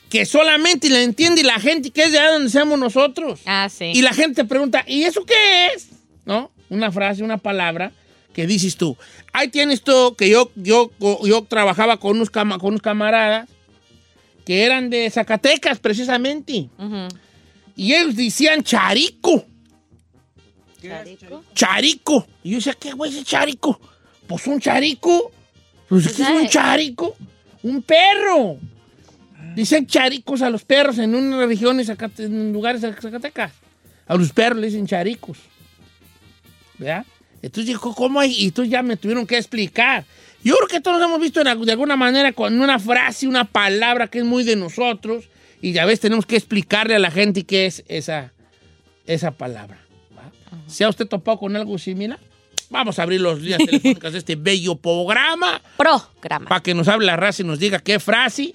[0.09, 3.41] que solamente la entiende la gente que es de allá donde seamos nosotros.
[3.45, 3.93] Ah, sí.
[3.95, 5.89] Y la gente pregunta, ¿y eso qué es?
[6.24, 6.51] ¿No?
[6.70, 7.93] Una frase, una palabra
[8.39, 8.97] que dices tú.
[9.32, 10.93] Ahí tienes tú que yo, yo,
[11.24, 13.49] yo trabajaba con unos, cama- con unos camaradas
[14.47, 16.68] que eran de Zacatecas, precisamente.
[17.74, 19.45] Y ellos decían charico.
[20.80, 21.45] Charico.
[21.53, 22.26] Charico.
[22.45, 23.80] Y yo decía, ¿qué güey es charico?
[24.28, 25.32] Pues un charico.
[25.89, 27.16] Pues ¿qué es Pues, un charico?
[27.64, 28.57] Un perro.
[29.57, 33.51] Dicen charicos a los perros en unas regiones, en lugares de Zacatecas.
[34.07, 35.39] A los perros le dicen charicos.
[36.78, 37.05] ¿Verdad?
[37.43, 38.32] Entonces dijo, ¿cómo hay?
[38.32, 40.05] Y entonces ya me tuvieron que explicar.
[40.43, 44.18] Yo creo que todos hemos visto de alguna manera con una frase, una palabra que
[44.18, 45.28] es muy de nosotros
[45.61, 48.32] y ya ves, tenemos que explicarle a la gente qué es esa,
[49.07, 49.78] esa palabra.
[50.66, 52.18] ¿Se ha usted topado con algo similar?
[52.70, 56.49] Vamos a abrir los días telefónicos de este bello programa Programa.
[56.49, 58.55] para que nos hable la raza y nos diga qué frase,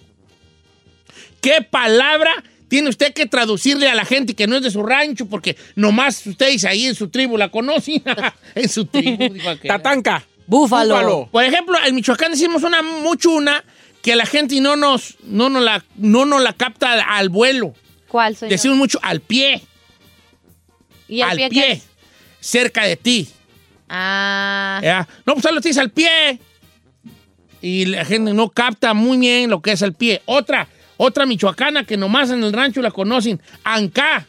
[1.41, 2.31] qué palabra
[2.67, 6.25] tiene usted que traducirle a la gente que no es de su rancho, porque nomás
[6.25, 8.03] ustedes ahí en su tribu la conocen.
[8.55, 9.35] en su tribu.
[9.65, 10.25] Tatanca.
[10.47, 10.95] Búfalo.
[10.95, 11.29] Búfalo.
[11.31, 13.63] Por ejemplo, en Michoacán decimos una mucho una
[14.01, 17.73] que la gente no nos, no nos, la, no nos la capta al, vuelo.
[18.09, 19.61] ¿Cuál soy Decimos mucho al pie,
[21.07, 21.81] ¿Y el al pie, pie,
[22.41, 23.29] cerca de ti.
[23.87, 24.81] Ah.
[24.83, 25.07] ¿ya?
[25.25, 26.37] No, pues lo tienes al pie.
[27.61, 30.21] Y la gente no capta muy bien lo que es al pie.
[30.25, 30.67] Otra,
[30.97, 34.25] otra michoacana que nomás en el rancho la conocen, Ancá.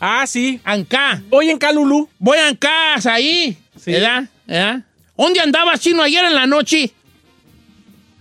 [0.00, 0.60] Ah, sí.
[0.64, 1.22] Ancá.
[1.28, 2.08] Voy en Calulú.
[2.18, 3.56] Voy a Ancá, ahí.
[3.78, 3.92] Sí.
[3.92, 4.28] ¿Verdad?
[4.46, 4.82] ¿verdad?
[5.16, 6.92] ¿Dónde andabas, chino, ayer en la noche?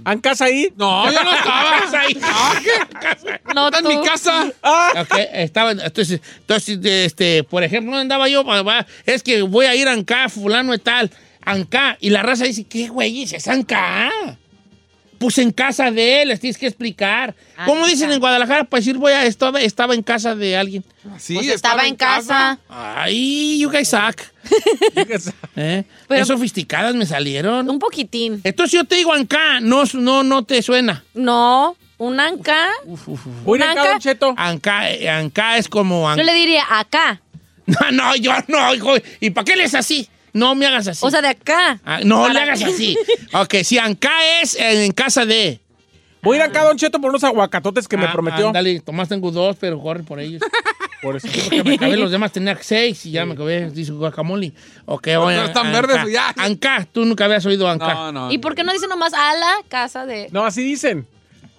[0.04, 0.70] ¿Han casa ahí?
[0.78, 1.78] No, yo no estaba.
[2.02, 2.18] Ahí.
[3.54, 4.52] No, Está en mi casa.
[4.64, 8.46] Ah, Ok, estaba, entonces, entonces, este, por ejemplo, ¿dónde andaba yo?
[9.06, 11.12] Es que voy a ir a Ancá, fulano y tal,
[11.44, 11.98] Ancá.
[12.00, 14.10] Y la raza dice, ¿qué güey es Ancá?
[15.20, 17.36] Pues en casa de él, les tienes que explicar.
[17.66, 17.92] ¿Cómo Ancá.
[17.92, 20.84] dicen en Guadalajara para decir, voy a, estaba, estaba en casa de alguien?
[21.18, 22.60] Sí, Pues estaba en casa.
[22.70, 24.22] Ay, you guys suck.
[25.56, 25.84] ¿Eh?
[26.08, 27.70] Pero- Qué sofisticadas me salieron.
[27.70, 28.42] Un poquitín.
[28.44, 31.04] Entonces yo te digo Ancá, no, no, no te suena.
[31.14, 31.76] No.
[32.00, 32.68] Un anca.
[32.86, 32.96] en
[33.46, 33.92] ¿Una acá, Anca?
[33.94, 34.34] Don Cheto.
[34.38, 36.02] Anca, eh, Anca es como...
[36.04, 37.22] Yo An- le diría acá.
[37.66, 38.94] No, no, yo no, hijo.
[39.20, 40.08] ¿Y para qué le es así?
[40.38, 41.06] No me hagas así.
[41.06, 41.80] O sea, de acá.
[41.84, 42.98] Ah, no Para- le hagas así.
[43.34, 44.12] Ok, si Anca
[44.42, 45.60] es en, casa de...
[46.22, 48.52] Voy a ir acá, Don Cheto, por unos aguacatotes que me Ah, prometió.
[48.52, 50.42] Dale, Tomás tengo dos, pero corre por ellos.
[51.00, 51.28] Por eso.
[51.32, 54.52] Porque me acabé los demás, tenía seis y ya me acabé, dice guacamole.
[54.86, 55.82] Ok, a- están Anca.
[55.82, 56.34] verdes, ya.
[56.36, 57.94] Anca, tú nunca habías oído Anca.
[57.94, 58.32] No, no.
[58.32, 60.28] ¿Y por qué no dice nomás a la casa de.?
[60.32, 61.06] No, así dicen.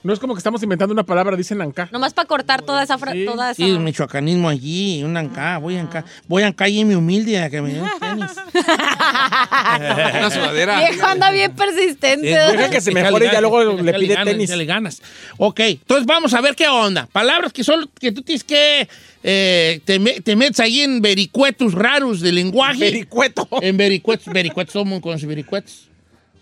[0.05, 1.89] No es como que estamos inventando una palabra, dicen acá.
[1.91, 2.97] Nomás para cortar toda esa.
[2.99, 3.25] fra- Sí.
[3.25, 3.57] Toda esa...
[3.57, 6.05] Sí, el michoacanismo allí, un Anca, voy a Anca.
[6.29, 8.31] Voy a Anca y en mi humilde a que me den tenis.
[8.55, 10.79] Una sudadera.
[10.79, 12.27] Viejo anda bien persistente.
[12.29, 14.51] Deja que se mejore y ya luego le pide ganas, tenis.
[14.51, 15.03] échale ganas.
[15.37, 17.07] Ok, entonces vamos a ver qué onda.
[17.11, 18.89] Palabras que son que tú tienes que
[19.25, 22.79] eh, te, me- te metes ahí en vericuetos raros de lenguaje.
[22.79, 23.49] Vericueto.
[23.61, 25.88] En vericuetos, vericuetos, el mundo conoce vericuetos.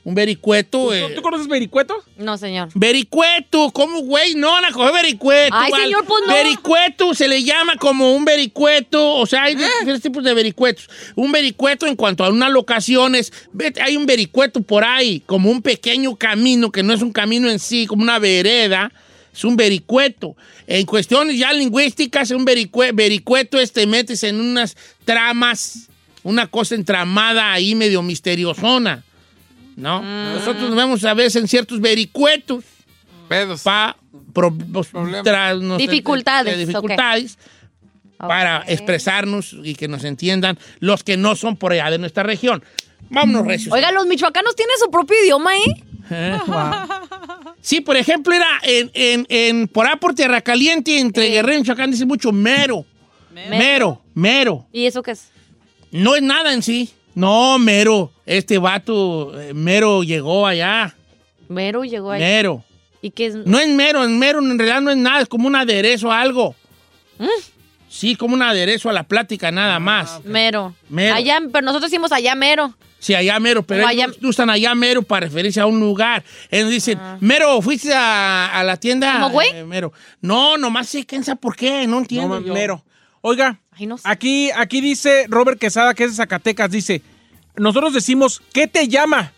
[0.07, 0.85] Un vericueto.
[0.87, 1.97] ¿Tú, eh, tú conoces vericueto?
[2.17, 2.69] No, señor.
[2.75, 4.37] Vericueto, ¿cómo, güey?
[4.37, 5.53] No, van a coger vericueto.
[5.59, 6.33] Ay, señor, pues no.
[6.33, 9.57] Vericueto se le llama como un vericueto, o sea, hay ¿Eh?
[9.57, 10.89] diferentes tipos de vericuetos.
[11.17, 15.61] Un vericueto en cuanto a unas locaciones, vete, hay un vericueto por ahí, como un
[15.61, 18.93] pequeño camino, que no es un camino en sí, como una vereda,
[19.35, 20.37] es un vericueto.
[20.69, 25.89] En cuestiones ya lingüísticas, un vericue- vericueto es te metes en unas tramas,
[26.23, 29.03] una cosa entramada ahí medio misteriosona.
[29.77, 30.03] ¿No?
[30.03, 30.35] Mm.
[30.35, 32.65] Nosotros nos vemos a veces en ciertos vericuetos.
[33.29, 33.63] Pedos.
[33.63, 33.97] Pa,
[34.33, 37.39] pro- pues, tra- no sé, Dificultades, eh, dificultades
[38.19, 42.65] para expresarnos y que nos entiendan los que no son por allá de nuestra región.
[43.11, 43.73] Vámonos, recios.
[43.75, 45.85] Oiga, los michoacanos tienen su propio idioma, ¿eh?
[46.11, 46.57] Eh, wow.
[47.61, 51.61] Sí, por ejemplo, era en, en, en por ahí por Tierra Caliente, entre Guerrero y
[51.63, 52.85] Michoacán, dice mucho mero.
[53.33, 54.67] Mero, mero.
[54.73, 55.29] ¿Y eso qué es?
[55.91, 56.91] No es nada en sí.
[57.15, 58.13] No, mero.
[58.27, 60.95] Este vato, eh, mero llegó allá.
[61.49, 62.21] Mero llegó ahí.
[62.21, 62.65] Mero.
[63.01, 63.35] ¿Y qué es?
[63.37, 66.21] No es mero, en mero en realidad no es nada, es como un aderezo a
[66.21, 66.55] algo.
[67.19, 67.27] ¿Mm?
[67.89, 70.25] Sí, como un aderezo a la plática nada más.
[70.25, 70.75] Mero.
[70.89, 71.15] Mero.
[71.15, 72.75] Allá, pero nosotros decimos allá mero.
[72.99, 76.25] Sí, allá mero, pero Como ellos usan allá mero para referirse a un lugar.
[76.51, 79.13] Ellos dicen, mero, ¿fuiste a, a la tienda?
[79.15, 79.51] ¿Cómo, güey?
[79.51, 79.93] Eh, mero.
[80.21, 82.41] No, nomás sé, quién sabe por qué, no entiendo.
[82.41, 82.85] No, mero.
[83.21, 84.03] Oiga, Ay, no sé.
[84.09, 87.03] aquí, aquí dice Robert Quesada, que es de Zacatecas, dice,
[87.57, 89.33] nosotros decimos, ¿qué te llama?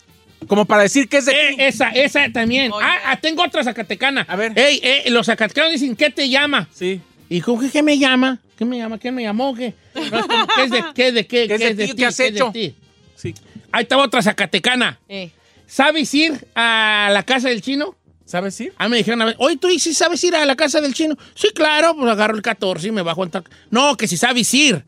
[0.47, 1.55] Como para decir que es de Eh, aquí.
[1.63, 2.71] esa, esa también.
[2.81, 4.25] Ah, ah, tengo otra zacatecana.
[4.27, 4.57] A ver.
[4.57, 6.67] Ey, eh, los zacatecanos dicen, ¿qué te llama?
[6.73, 7.01] Sí.
[7.29, 8.39] ¿Y con qué, qué me llama?
[8.57, 8.97] ¿Qué me llama?
[8.97, 9.53] ¿Quién me llamó?
[9.53, 9.73] ¿Qué?
[9.95, 11.11] No, es como, ¿Qué es de qué?
[11.11, 11.47] ¿De qué?
[11.47, 11.93] ¿Qué es de ti?
[11.95, 12.51] ¿Qué has ¿Qué es de hecho?
[12.51, 12.75] ti?
[13.15, 13.33] Sí.
[13.71, 14.99] Ahí está otra zacatecana.
[15.07, 15.29] Eh.
[15.67, 17.95] ¿Sabes ir a la casa del chino?
[18.25, 18.73] ¿Sabes ir?
[18.77, 21.15] Ah, me dijeron, a ver, oye, ¿tú sí sabes ir a la casa del chino?
[21.35, 23.31] Sí, claro, pues agarro el 14 y me bajo en...
[23.31, 24.83] tac- No, que si sabes ir.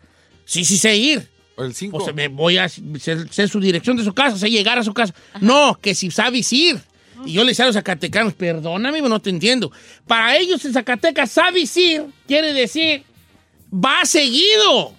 [0.45, 1.27] Sí, sí sé ir.
[1.55, 1.97] O el 5.
[1.97, 5.13] Pues me voy a sé su dirección de su casa, sé llegar a su casa.
[5.39, 6.79] No, que si sabes ir.
[7.25, 9.71] Y yo le decía a los zacatecanos, perdóname, no te entiendo.
[10.07, 13.03] Para ellos en Zacatecas, sabes ir quiere decir
[13.73, 14.93] va seguido.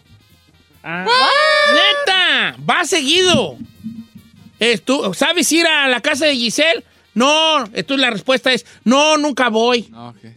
[0.82, 1.06] Ah.
[1.72, 2.56] ¡Neta!
[2.68, 3.56] Va seguido.
[4.58, 6.84] Es tú, ¿Sabes ir a la casa de Giselle?
[7.14, 9.92] No, entonces la respuesta es no, nunca voy.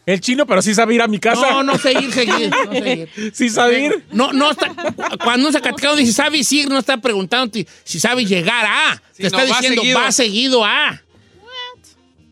[0.05, 1.49] El chino, pero sí sabe ir a mi casa.
[1.51, 3.31] No, no sé ir, seguir, no sé ir.
[3.33, 4.05] Sí sabe ir.
[4.11, 4.73] No, no está.
[5.23, 9.01] Cuando un zacatecano dice sabes ir, no está preguntando si sabes llegar a.
[9.13, 9.99] Sí, Te está no, va diciendo seguido.
[9.99, 11.01] va seguido a.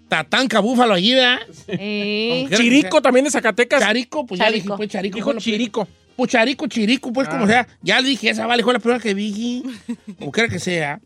[0.09, 1.39] Tatanca búfalo allí, ¿verdad?
[1.67, 2.47] Eh.
[2.55, 3.79] Chirico también de Zacatecas.
[3.79, 4.77] Charico, pues ya le dije, Charico.
[4.77, 5.15] pues Charico.
[5.15, 5.87] Dijo Chirico.
[6.15, 7.67] Pues Charico, Chirico, pues como sea.
[7.81, 9.63] Ya le dije, esa vale, fue la primera que vi.
[10.19, 10.99] Como quiera que sea.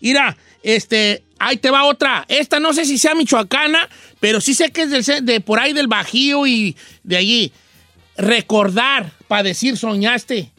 [0.00, 2.24] Mira, este, ahí te va otra.
[2.28, 3.88] Esta no sé si sea michoacana,
[4.20, 7.52] pero sí sé que es del de por ahí del Bajío y de allí.
[8.16, 10.52] Recordar, para decir soñaste.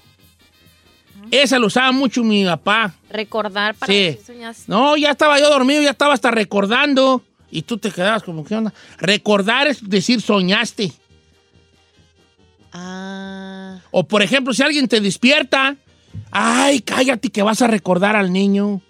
[1.32, 2.94] Esa lo usaba mucho mi papá.
[3.10, 4.00] Recordar para Sí.
[4.00, 4.64] decir soñaste.
[4.68, 7.24] No, ya estaba yo dormido, ya estaba hasta recordando.
[7.52, 8.74] Y tú te quedabas como, ¿qué onda?
[9.00, 10.92] Recordar es decir soñaste.
[12.72, 13.80] Ah.
[13.92, 15.76] O por ejemplo, si alguien te despierta,
[16.32, 18.82] ay, cállate que vas a recordar al niño.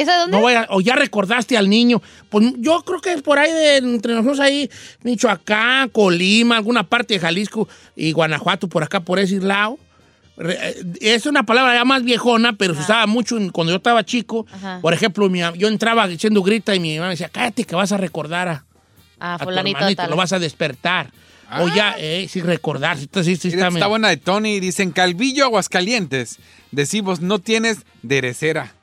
[0.00, 0.36] ¿Esa de dónde?
[0.36, 2.00] No vaya- o ya recordaste al niño.
[2.30, 4.70] Pues yo creo que es por ahí de entre nosotros ahí,
[5.02, 9.78] Michoacán, Colima, alguna parte de Jalisco y Guanajuato, por acá, por ese lado.
[10.40, 14.46] Eh, Es una palabra ya más viejona, pero se usaba mucho cuando yo estaba chico.
[14.52, 14.78] Ajá.
[14.80, 17.90] Por ejemplo, mi, yo entraba diciendo grita y mi mamá me decía, cállate que vas
[17.92, 18.64] a recordar a,
[19.20, 20.10] Ah, a tu hermanito, tal.
[20.10, 21.10] lo vas a despertar.
[21.60, 22.98] O ya, eh, sí, recordar.
[22.98, 24.60] Sí, sí, sí, Mira, está está buena de Tony.
[24.60, 26.38] Dicen Calvillo, Aguascalientes.
[26.70, 28.74] Decimos, no tienes derecera.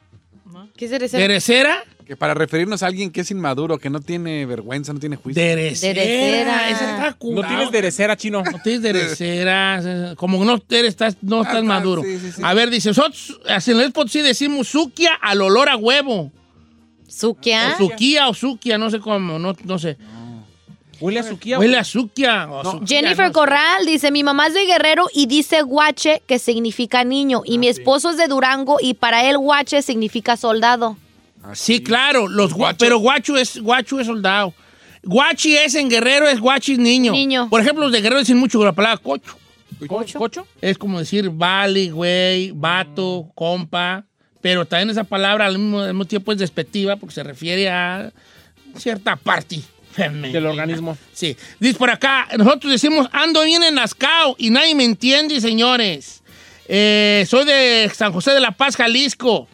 [0.77, 1.17] ¿Qué es ese?
[1.17, 1.83] ¿Derecera?
[2.05, 5.41] Que para referirnos a alguien que es inmaduro, que no tiene vergüenza, no tiene juicio.
[5.41, 6.01] Derecera.
[6.01, 6.69] Derecera.
[6.69, 8.43] Esa está No tienes derecera, chino.
[8.43, 12.03] No tienes dereceras, como no eres, estás, no estás Ah, maduro.
[12.03, 12.41] sí, sí, sí.
[12.43, 16.31] A ver, dice, nosotros así en el Potosí decimos suquia al olor a huevo.
[17.07, 17.73] ¿Suquia?
[17.73, 19.97] O suquía o suquia, no sé cómo, no, no sé.
[20.99, 21.59] Huele a suquía.
[21.59, 22.47] Huele a suquia.
[22.51, 23.33] o suquía, Jennifer no.
[23.33, 27.67] Corral dice, mi mamá es de Guerrero y dice guache, que significa niño, y mi
[27.67, 30.97] esposo es de Durango y para él guache significa soldado.
[31.53, 34.53] Sí, claro, los gua- pero guacho es, guacho es soldado.
[35.03, 37.11] Guachi es en Guerrero, es guachi es niño.
[37.11, 37.47] Niño.
[37.49, 39.37] Por ejemplo, los de Guerrero dicen mucho la palabra cocho.
[39.87, 40.17] ¿Cocho?
[40.17, 40.47] ¿Cocho?
[40.61, 44.05] Es como decir vale, güey, vato, compa.
[44.41, 48.11] Pero también esa palabra al mismo, al mismo tiempo es despectiva porque se refiere a
[48.77, 49.59] cierta parte.
[50.31, 50.97] Del organismo.
[51.13, 51.37] Sí.
[51.59, 56.21] Dice por acá, nosotros decimos ando bien enascao y nadie me entiende, señores.
[56.67, 59.47] Eh, soy de San José de la Paz, Jalisco.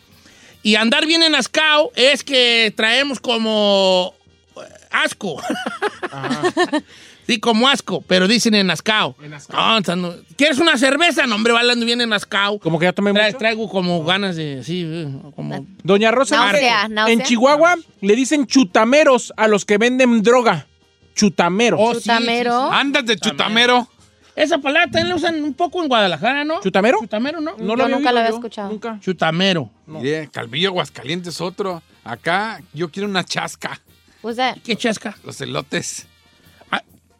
[0.63, 4.15] Y andar bien enascao es que traemos como
[4.57, 4.61] eh,
[4.91, 5.41] asco.
[7.31, 9.15] Sí, como asco, pero dicen en Ascao.
[9.53, 11.25] No, o sea, no- ¿Quieres una cerveza?
[11.27, 12.59] No, hombre, bailando bien en Ascao.
[12.59, 13.37] Como que ya tomé Tra- mucho.
[13.37, 15.65] Traigo como ganas de, sí, eh, como...
[15.83, 17.13] Doña Rosa Náusea, dice, náusea.
[17.13, 20.67] en Chihuahua le dicen chutameros a los que venden droga.
[21.15, 21.79] Chutameros.
[21.81, 22.69] Oh, sí, sí, Chutamero.
[22.69, 22.75] sí.
[22.75, 23.87] Andas de chutamero.
[24.35, 26.61] Esa palabra también la usan un poco en Guadalajara, ¿no?
[26.61, 26.99] ¿Chutamero?
[27.01, 27.51] Chutamero, ¿no?
[27.57, 28.69] No Yo nunca lo oído había yo, escuchado.
[28.69, 28.97] Nunca.
[29.01, 29.69] Chutamero.
[29.87, 31.81] Mire, Calvillo, Aguascalientes, otro.
[32.03, 33.79] Acá yo quiero una chasca.
[34.21, 35.17] Pues, ¿Qué chasca?
[35.23, 36.07] Los elotes.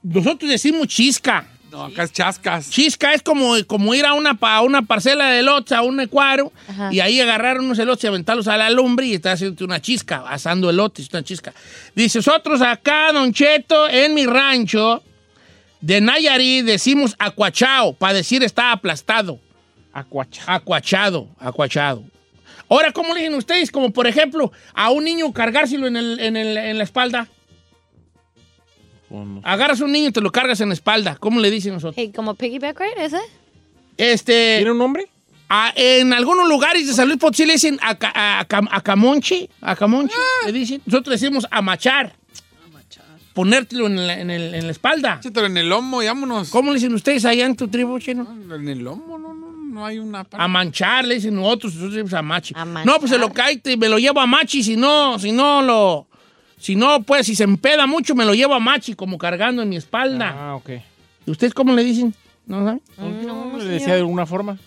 [0.04, 1.48] Nosotros decimos chisca.
[1.72, 2.70] No, acá es chascas.
[2.70, 6.52] Chisca es como, como ir a una, a una parcela de elotes, a un cuadro,
[6.68, 6.90] Ajá.
[6.92, 10.26] y ahí agarrar unos elotes y aventarlos a la lumbre y estás haciendo una chisca,
[10.28, 11.54] asando elotes, una chisca.
[11.96, 15.02] Dice, nosotros acá, Don Cheto, en mi rancho
[15.80, 19.40] de Nayarit, decimos acuachao, para decir está aplastado.
[19.94, 20.42] Acuacha.
[20.48, 22.04] Acuachado, acuachado.
[22.70, 23.72] Ahora, ¿cómo le dicen ustedes?
[23.72, 27.28] Como, por ejemplo, a un niño cargárselo en, el, en, el- en la espalda.
[29.12, 29.42] No.
[29.44, 31.16] Agarras a un niño y te lo cargas en la espalda.
[31.20, 31.96] ¿Cómo le dicen nosotros?
[31.98, 33.18] hey, como piggyback ride, ¿ese?
[33.98, 34.56] Este...
[34.58, 35.08] ¿Tiene un nombre?
[35.50, 40.16] A- en algunos lugares de San Luis Potosí le dicen aca- a- acam- acamonche, acamonche,
[40.46, 40.82] le dicen.
[40.86, 42.14] Nosotros decimos amachar.
[43.34, 45.18] Ponértelo en la, en el- en la espalda.
[45.22, 46.50] Échatelo en el lomo y vámonos.
[46.50, 48.28] ¿Cómo le dicen ustedes allá en tu tribu, chino?
[48.54, 50.28] En el lomo, no, no, no hay una...
[50.34, 52.54] A manchar, le dicen nosotros, nosotros decimos amachi.
[52.58, 55.32] A No, pues se lo cae y me lo llevo a machi, si no, si
[55.32, 56.08] no lo...
[56.62, 59.70] Si no, pues, si se empeda mucho, me lo llevo a machi, como cargando en
[59.70, 60.36] mi espalda.
[60.38, 60.70] Ah, ok.
[61.26, 62.14] ¿Y ustedes cómo le dicen?
[62.46, 62.82] ¿No saben?
[63.26, 64.58] No, le decía de alguna forma.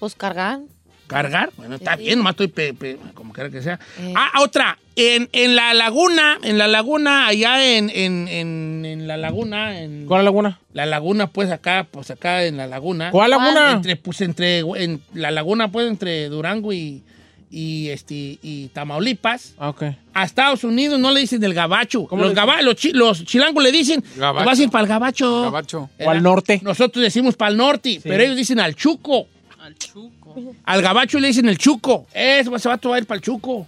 [0.00, 0.58] Pues cargar.
[1.06, 1.50] ¿Cargar?
[1.56, 2.02] Bueno, está Sí.
[2.02, 3.78] bien, nomás estoy pe- pe- como quiera que sea.
[4.00, 4.12] Eh.
[4.16, 4.76] Ah, otra.
[4.96, 10.06] En, en la laguna, en la laguna, allá en, en, en, en la laguna, en
[10.06, 10.58] ¿Cuál laguna?
[10.72, 13.12] la laguna, pues acá, pues acá en la laguna.
[13.12, 13.70] ¿Cuál laguna?
[13.70, 17.04] Entre, pues entre, en la laguna, pues entre Durango y,
[17.50, 19.54] y, este, y Tamaulipas.
[19.58, 19.84] Ah, ok.
[20.14, 22.06] A Estados Unidos no le dicen del gabacho.
[22.06, 24.38] ¿Cómo Los, gaba- los, chi- los chilangos le dicen, Gabacho.
[24.44, 25.42] "Te vas a ir para el gabacho.
[25.42, 25.90] Gabacho.
[26.00, 26.60] O al norte.
[26.62, 29.26] Nosotros decimos para el norte, pero ellos dicen al chuco.
[29.60, 30.34] Al chuco.
[30.64, 32.06] Al gabacho le dicen el chuco.
[32.12, 33.66] Eso se va a ir para el chuco.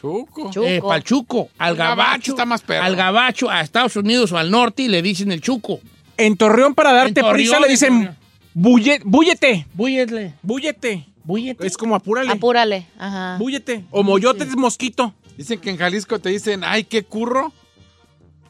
[0.00, 0.50] Chuco.
[0.50, 0.86] Chuco.
[0.88, 1.48] para el chuco.
[1.58, 2.32] Al El gabacho gabacho.
[2.32, 2.84] está más perro.
[2.84, 5.80] Al gabacho, a Estados Unidos o al norte le dicen el chuco.
[6.16, 8.16] En Torreón, para darte En Torreón, prisa, le en dicen
[8.54, 9.66] bulle, búllete.
[9.74, 10.34] Búyetle.
[10.42, 11.06] Búllete.
[11.24, 11.66] Búyete.
[11.66, 12.30] Es como apúrale.
[12.30, 12.86] Apúrale.
[12.98, 13.36] Ajá.
[13.38, 13.84] Búllete.
[13.90, 15.14] O moyote es mosquito.
[15.36, 17.52] Dicen que en Jalisco te dicen, ay, qué curro.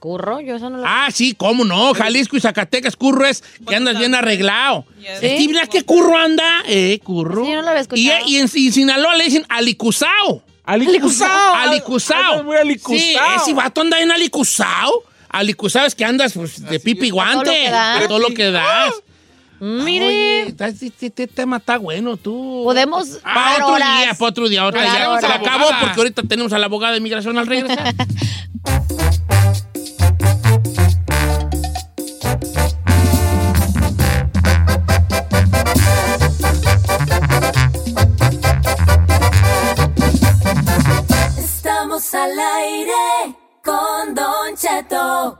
[0.00, 0.84] Curro, yo eso no lo...
[0.86, 1.92] Ah, sí, cómo no.
[1.92, 4.86] Jalisco y Zacatecas, curro es que andas bien arreglado.
[4.98, 5.22] Yes.
[5.22, 6.62] Es que mira qué curro anda.
[6.66, 7.44] Eh, curro.
[7.44, 8.26] Sí, yo no lo había y, escuchado.
[8.26, 10.42] y en, y Sinaloa le dicen alicuzao.
[10.64, 11.54] Alicuzao.
[11.54, 12.44] Alicuzao.
[12.44, 12.98] Muy alicuzao.
[12.98, 15.04] Sí, ese vato anda en alicuzao.
[15.28, 17.44] Alicuzao es que andas pues, de pipi guante.
[17.44, 18.02] todo lo que das.
[18.02, 18.94] A todo lo que das.
[19.60, 20.06] Mire.
[20.06, 22.62] Oye, está- este, este- este tema está bueno, tú.
[22.64, 23.98] Podemos Para otro horas.
[24.00, 24.66] día, para otro día.
[24.66, 25.20] Otra Dar ya.
[25.20, 27.94] Se acabó porque ahorita tenemos a la abogada de inmigración al regresar.
[41.38, 45.39] Estamos al aire con Don Cheto.